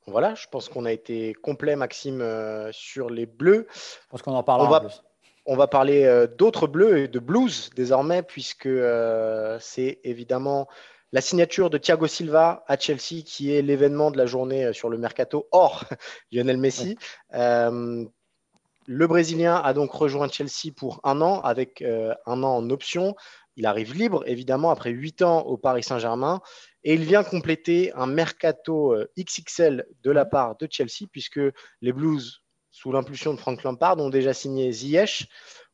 [0.06, 3.68] Voilà, je pense qu'on a été complet, Maxime, euh, sur les Bleus.
[3.74, 4.82] Je pense qu'on en parlera.
[4.82, 5.01] plus.
[5.45, 10.69] On va parler euh, d'autres bleus et de blues désormais, puisque euh, c'est évidemment
[11.11, 14.89] la signature de Thiago Silva à Chelsea qui est l'événement de la journée euh, sur
[14.89, 15.83] le mercato hors
[16.31, 16.97] Lionel Messi.
[17.31, 23.15] le Brésilien a donc rejoint Chelsea pour un an avec un an en option.
[23.55, 26.41] Il arrive libre, évidemment, après huit ans au Paris Saint-Germain.
[26.83, 31.39] Et il vient compléter un mercato XXL de la part de Chelsea, puisque
[31.81, 32.42] les Blues
[32.74, 35.28] sous l'impulsion de Frank Lampard, ont déjà signé Ziyech,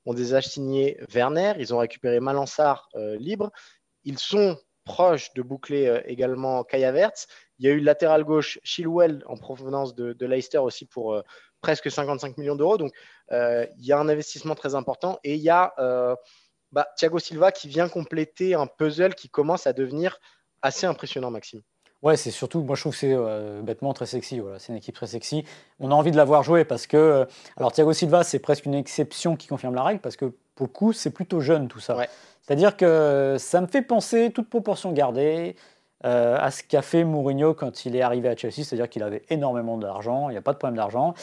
[0.06, 3.52] ont déjà signé Werner, ils ont récupéré Malansar euh, libre.
[4.04, 7.26] Ils sont proches de boucler euh, également Kaya Verts.
[7.58, 11.22] Il y a eu le latéral gauche Chilwell en provenance de, Leicester aussi pour euh,
[11.62, 12.78] presque 55 millions d'euros.
[12.78, 12.92] Donc
[13.32, 15.20] il y a un investissement très important.
[15.24, 15.74] Et il y a
[16.72, 20.20] bah, Thiago Silva qui vient compléter un puzzle qui commence à devenir
[20.62, 21.62] assez impressionnant, Maxime.
[22.02, 24.40] Ouais, c'est surtout, moi je trouve que c'est euh, bêtement très sexy.
[24.40, 24.58] Voilà.
[24.58, 25.44] C'est une équipe très sexy.
[25.80, 27.26] On a envie de la voir jouer parce que, euh,
[27.58, 30.72] alors Thiago Silva, c'est presque une exception qui confirme la règle parce que pour le
[30.72, 31.98] coup, c'est plutôt jeune tout ça.
[32.42, 35.56] C'est-à-dire que ça me fait penser, toute proportion gardée,
[36.04, 39.78] à ce qu'a fait Mourinho quand il est arrivé à Chelsea, c'est-à-dire qu'il avait énormément
[39.78, 41.14] d'argent, il n'y a pas de problème d'argent,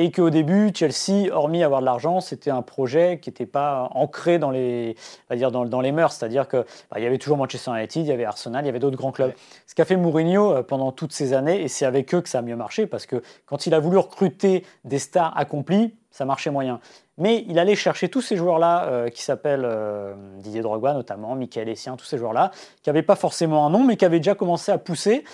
[0.00, 4.38] et qu'au début, Chelsea, hormis avoir de l'argent, c'était un projet qui n'était pas ancré
[4.38, 4.94] dans les,
[5.34, 8.12] dire dans, dans, les mœurs, c'est-à-dire qu'il bah, y avait toujours Manchester United, il y
[8.12, 9.32] avait Arsenal, il y avait d'autres grands clubs.
[9.66, 12.38] Ce qu'a fait Mourinho euh, pendant toutes ces années, et c'est avec eux que ça
[12.38, 16.50] a mieux marché, parce que quand il a voulu recruter des stars accomplies, ça marchait
[16.50, 16.78] moyen.
[17.18, 21.68] Mais il allait chercher tous ces joueurs-là, euh, qui s'appellent euh, Didier Drogba notamment, Michael
[21.68, 22.52] Essien, tous ces joueurs-là,
[22.82, 25.24] qui n'avaient pas forcément un nom, mais qui avaient déjà commencé à pousser.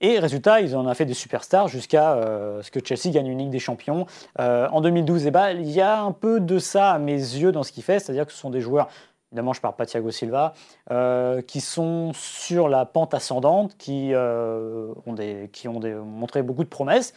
[0.00, 3.38] Et résultat, ils en ont fait des superstars jusqu'à euh, ce que Chelsea gagne une
[3.38, 4.06] Ligue des Champions.
[4.38, 7.64] En 2012, et bah, il y a un peu de ça à mes yeux dans
[7.64, 8.88] ce qu'il fait, c'est-à-dire que ce sont des joueurs,
[9.30, 10.54] évidemment je parle pas de Thiago Silva,
[11.46, 17.14] qui sont sur la pente ascendante, qui, ont, montré beaucoup de promesses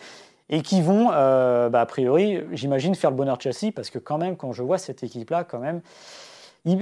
[0.49, 4.17] et qui vont, bah, a priori, j'imagine, faire le bonheur de Chelsea, parce que quand
[4.17, 5.81] même, quand je vois cette équipe-là, quand même,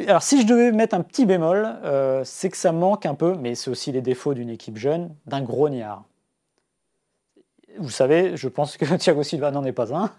[0.07, 3.35] alors, si je devais mettre un petit bémol, euh, c'est que ça manque un peu,
[3.35, 6.03] mais c'est aussi les défauts d'une équipe jeune, d'un grognard.
[7.79, 10.09] Vous savez, je pense que Thiago Silva n'en est pas un.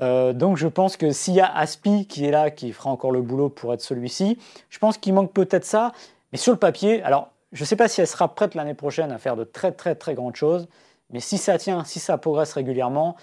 [0.00, 3.12] Euh, donc, je pense que s'il y a Aspi qui est là, qui fera encore
[3.12, 4.36] le boulot pour être celui-ci,
[4.68, 5.92] je pense qu'il manque peut-être ça.
[6.32, 9.12] Mais sur le papier, alors, je ne sais pas si elle sera prête l'année prochaine
[9.12, 10.66] à faire de très, très, très grandes choses,
[11.10, 13.16] mais si ça tient, si ça progresse régulièrement,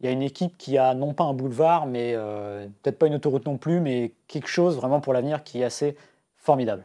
[0.00, 3.06] il y a une équipe qui a non pas un boulevard, mais euh, peut-être pas
[3.06, 5.96] une autoroute non plus, mais quelque chose vraiment pour l'avenir qui est assez
[6.36, 6.84] formidable.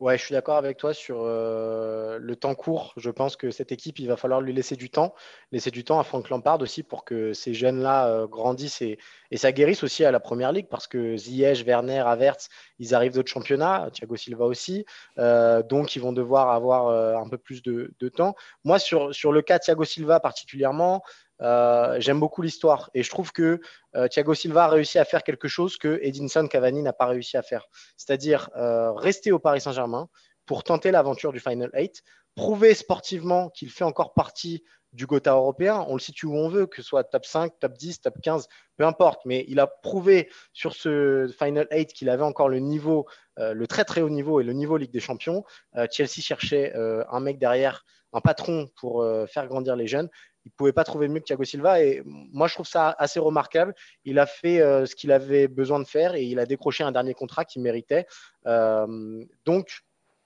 [0.00, 2.94] Ouais, je suis d'accord avec toi sur euh, le temps court.
[2.96, 5.14] Je pense que cette équipe, il va falloir lui laisser du temps,
[5.52, 8.98] laisser du temps à Frank Lampard aussi pour que ces jeunes-là euh, grandissent et,
[9.30, 12.48] et ça guérisse aussi à la première ligue parce que Ziyech, Werner, Havertz,
[12.78, 14.86] ils arrivent d'autres championnats, Thiago Silva aussi,
[15.18, 16.88] donc ils vont devoir avoir
[17.20, 18.34] un peu plus de, de, temps.
[18.64, 21.02] Moi, sur, sur le cas Thiago Silva particulièrement,
[21.42, 23.60] euh, j'aime beaucoup l'histoire et je trouve que
[23.96, 27.36] euh, Thiago Silva a réussi à faire quelque chose que Edinson Cavani n'a pas réussi
[27.36, 27.66] à faire,
[27.96, 30.08] c'est-à-dire euh, rester au Paris Saint-Germain
[30.46, 32.02] pour tenter l'aventure du Final 8,
[32.34, 35.84] prouver sportivement qu'il fait encore partie du Gotha européen.
[35.88, 38.48] On le situe où on veut, que ce soit top 5, top 10, top 15,
[38.76, 39.20] peu importe.
[39.24, 43.84] Mais il a prouvé sur ce Final 8 qu'il avait encore le niveau, le très
[43.84, 45.44] très haut niveau et le niveau Ligue des Champions.
[45.92, 50.08] Chelsea cherchait un mec derrière, un patron pour faire grandir les jeunes
[50.44, 51.82] il pouvait pas trouver mieux que Thiago Silva.
[51.82, 53.74] Et moi, je trouve ça assez remarquable.
[54.04, 56.92] Il a fait euh, ce qu'il avait besoin de faire et il a décroché un
[56.92, 58.06] dernier contrat qu'il méritait.
[58.46, 59.80] Euh, donc,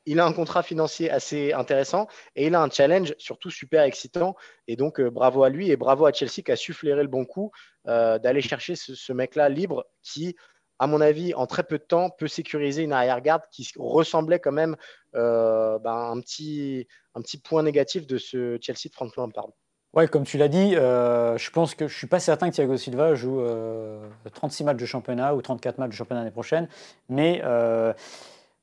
[0.07, 4.37] il a un contrat financier assez intéressant et il a un challenge surtout super excitant.
[4.69, 7.25] Et donc, euh, bravo à lui et bravo à Chelsea qui a su le bon
[7.25, 7.51] coup
[7.87, 10.37] d'aller chercher ce, mec-là libre qui,
[10.79, 14.53] à mon avis, en très peu de temps, peut sécuriser une arrière-garde qui ressemblait quand
[14.53, 14.77] même
[15.13, 19.51] ben, un, petit, un petit point négatif de ce Chelsea de Frank Lampard.
[19.95, 22.77] Ouais, comme tu l'as dit, euh, je pense que je suis pas certain que Thiago
[22.77, 23.41] Silva joue
[24.33, 26.67] 36 euh, matchs de championnat ou 34 matchs de championnat l'année prochaine.
[27.09, 27.93] Mais euh,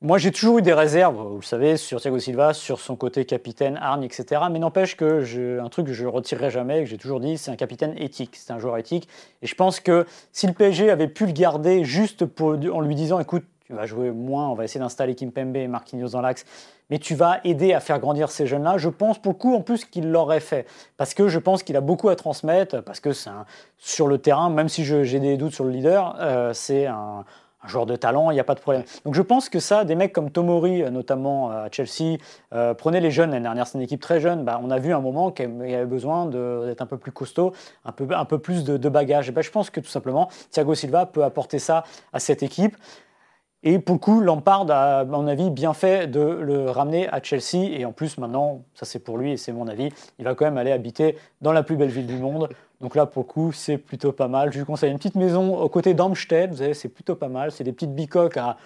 [0.02, 3.24] moi, j'ai toujours eu des réserves, vous le savez, sur Thiago Silva, sur son côté
[3.24, 4.42] capitaine, hargne, etc.
[4.50, 7.56] Mais n'empêche que un truc que je retirerai jamais, que j'ai toujours dit, c'est un
[7.56, 8.36] capitaine éthique.
[8.36, 9.08] C'est un joueur éthique.
[9.40, 13.18] Et je pense que si le PSG avait pu le garder juste en lui disant,
[13.18, 16.44] écoute, tu vas jouer moins, on va essayer d'installer Kimpembe et Marquinhos dans l'axe,
[16.90, 18.76] mais tu vas aider à faire grandir ces jeunes-là.
[18.76, 20.66] Je pense beaucoup en plus qu'il l'aurait fait,
[20.98, 23.30] parce que je pense qu'il a beaucoup à transmettre, parce que c'est
[23.78, 27.24] sur le terrain, même si j'ai des doutes sur le leader, euh, c'est un,
[27.66, 28.82] joueur de talent, il n'y a pas de problème.
[29.06, 32.18] Donc je pense que ça, des mecs comme Tomori, euh, notamment euh, à Chelsea,
[32.76, 35.00] prenez les jeunes, l'année dernière c'est une équipe très jeune, bah, on a vu un
[35.00, 37.54] moment qu'il y avait besoin d'être un peu plus costaud,
[37.86, 39.30] un peu, un peu plus de, de bagages.
[39.30, 42.76] Et bah, je pense que tout simplement, Thiago Silva peut apporter ça à cette équipe.
[43.64, 47.22] Et pour le coup, Lampard a, à mon avis, bien fait de le ramener à
[47.22, 47.70] Chelsea.
[47.70, 50.44] Et en plus, maintenant, ça c'est pour lui et c'est mon avis, il va quand
[50.44, 52.48] même aller habiter dans la plus belle ville du monde.
[52.80, 54.52] Donc là, pour le coup, c'est plutôt pas mal.
[54.52, 56.50] Je lui conseille une petite maison aux côtés d'Amstead.
[56.50, 57.52] Vous savez, c'est plutôt pas mal.
[57.52, 58.56] C'est des petites bicoques à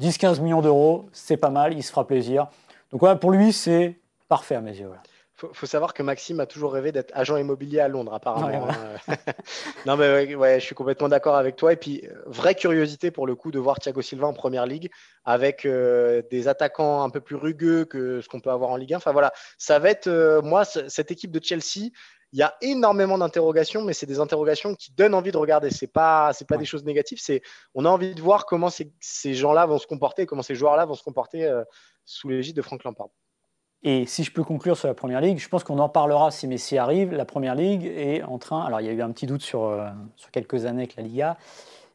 [0.00, 1.06] 10-15 millions d'euros.
[1.12, 1.74] C'est pas mal.
[1.74, 2.46] Il se fera plaisir.
[2.90, 3.98] Donc voilà, pour lui, c'est
[4.28, 4.88] parfait à mes yeux
[5.36, 8.68] faut, faut, savoir que Maxime a toujours rêvé d'être agent immobilier à Londres, apparemment.
[8.70, 9.16] Hein.
[9.86, 11.74] non, mais ouais, je suis complètement d'accord avec toi.
[11.74, 14.90] Et puis, euh, vraie curiosité pour le coup de voir Thiago Silva en première ligue
[15.24, 18.94] avec euh, des attaquants un peu plus rugueux que ce qu'on peut avoir en Ligue
[18.94, 18.96] 1.
[18.96, 21.90] Enfin voilà, ça va être, euh, moi, cette équipe de Chelsea.
[22.32, 25.70] Il y a énormément d'interrogations, mais c'est des interrogations qui donnent envie de regarder.
[25.70, 27.18] C'est pas, c'est pas des choses négatives.
[27.20, 27.42] C'est,
[27.74, 30.86] on a envie de voir comment ces, ces gens-là vont se comporter, comment ces joueurs-là
[30.86, 31.48] vont se comporter
[32.04, 33.08] sous l'égide de Frank Lampard.
[33.88, 36.48] Et si je peux conclure sur la Première Ligue, je pense qu'on en parlera si
[36.48, 37.12] Messi arrive.
[37.12, 38.64] La Première Ligue est en train.
[38.64, 41.04] Alors, il y a eu un petit doute sur, euh, sur quelques années avec la
[41.04, 41.36] Liga.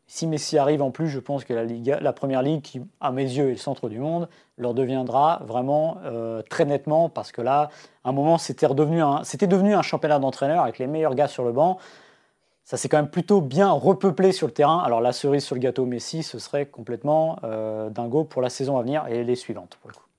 [0.07, 3.11] Si Messi arrive en plus, je pense que la, Liga, la Première Ligue, qui à
[3.11, 7.41] mes yeux est le centre du monde, leur deviendra vraiment euh, très nettement parce que
[7.41, 7.69] là,
[8.05, 11.43] à un moment, c'était devenu un, devenu un championnat d'entraîneurs avec les meilleurs gars sur
[11.43, 11.77] le banc.
[12.63, 14.79] Ça s'est quand même plutôt bien repeuplé sur le terrain.
[14.79, 18.77] Alors la cerise sur le gâteau Messi, ce serait complètement euh, dingo pour la saison
[18.77, 20.10] à venir et les suivantes pour le coup.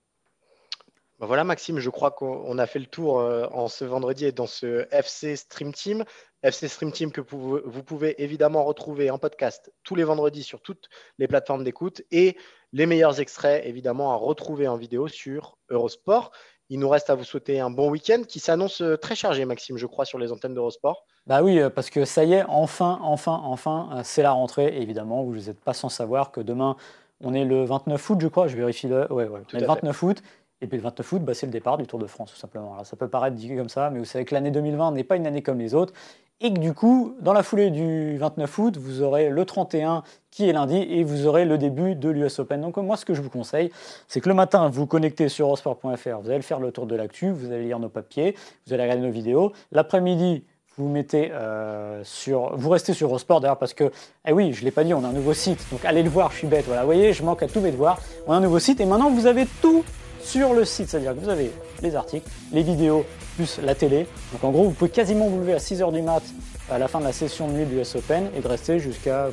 [1.22, 4.32] Bah voilà Maxime, je crois qu'on a fait le tour euh, en ce vendredi et
[4.32, 6.02] dans ce FC Stream Team.
[6.42, 10.88] FC Stream Team que vous pouvez évidemment retrouver en podcast tous les vendredis sur toutes
[11.18, 12.36] les plateformes d'écoute et
[12.72, 16.32] les meilleurs extraits évidemment à retrouver en vidéo sur Eurosport.
[16.70, 19.76] Il nous reste à vous souhaiter un bon week-end qui s'annonce euh, très chargé, Maxime,
[19.76, 21.06] je crois, sur les antennes d'Eurosport.
[21.28, 24.76] Bah oui, euh, parce que ça y est, enfin, enfin, enfin, c'est la rentrée.
[24.76, 26.74] évidemment, vous n'êtes pas sans savoir que demain,
[27.20, 29.12] on est le 29 août, je crois, je vérifie le.
[29.12, 30.22] Ouais, ouais, le 29 août.
[30.62, 32.72] Et puis le 29 août, bah, c'est le départ du Tour de France, tout simplement.
[32.74, 35.16] Alors, ça peut paraître dit comme ça, mais vous savez que l'année 2020 n'est pas
[35.16, 35.92] une année comme les autres.
[36.40, 40.48] Et que du coup, dans la foulée du 29 août, vous aurez le 31 qui
[40.48, 42.60] est lundi et vous aurez le début de l'US Open.
[42.60, 43.70] Donc moi, ce que je vous conseille,
[44.08, 47.30] c'est que le matin, vous connectez sur eurosport.fr, vous allez faire le tour de l'actu,
[47.30, 48.34] vous allez lire nos papiers,
[48.66, 49.52] vous allez regarder nos vidéos.
[49.70, 50.44] L'après-midi,
[50.76, 53.92] vous mettez euh, sur, vous restez sur Eurosport d'ailleurs parce que,
[54.26, 56.32] eh oui, je l'ai pas dit, on a un nouveau site, donc allez le voir,
[56.32, 56.64] je suis bête.
[56.66, 58.00] Voilà, vous voyez, je manque à tous mes devoirs.
[58.26, 59.84] On a un nouveau site et maintenant vous avez tout
[60.22, 61.50] sur le site, c'est-à-dire que vous avez
[61.82, 63.04] les articles, les vidéos,
[63.36, 64.06] plus la télé.
[64.32, 66.22] Donc en gros, vous pouvez quasiment vous lever à 6h du mat
[66.70, 69.28] à la fin de la session de nuit du US Open et de rester jusqu'à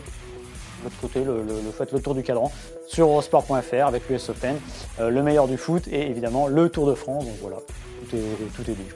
[0.84, 1.62] l'autre côté, le, le,
[1.92, 2.52] le tour du cadran
[2.88, 4.58] sur eurosport.fr avec l'US Open,
[5.00, 7.26] euh, le meilleur du foot et évidemment le Tour de France.
[7.26, 7.58] Donc voilà,
[8.10, 8.88] tout est, tout est dit.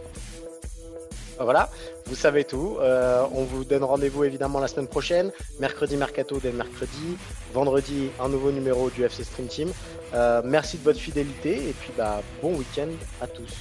[1.40, 1.70] Voilà,
[2.06, 2.78] vous savez tout.
[2.80, 5.32] Euh, on vous donne rendez-vous évidemment la semaine prochaine.
[5.60, 7.18] Mercredi Mercato dès mercredi.
[7.54, 9.72] Vendredi, un nouveau numéro du FC Stream Team.
[10.14, 12.90] Euh, merci de votre fidélité et puis bah, bon week-end
[13.22, 13.54] à tous.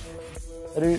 [0.75, 0.99] Salut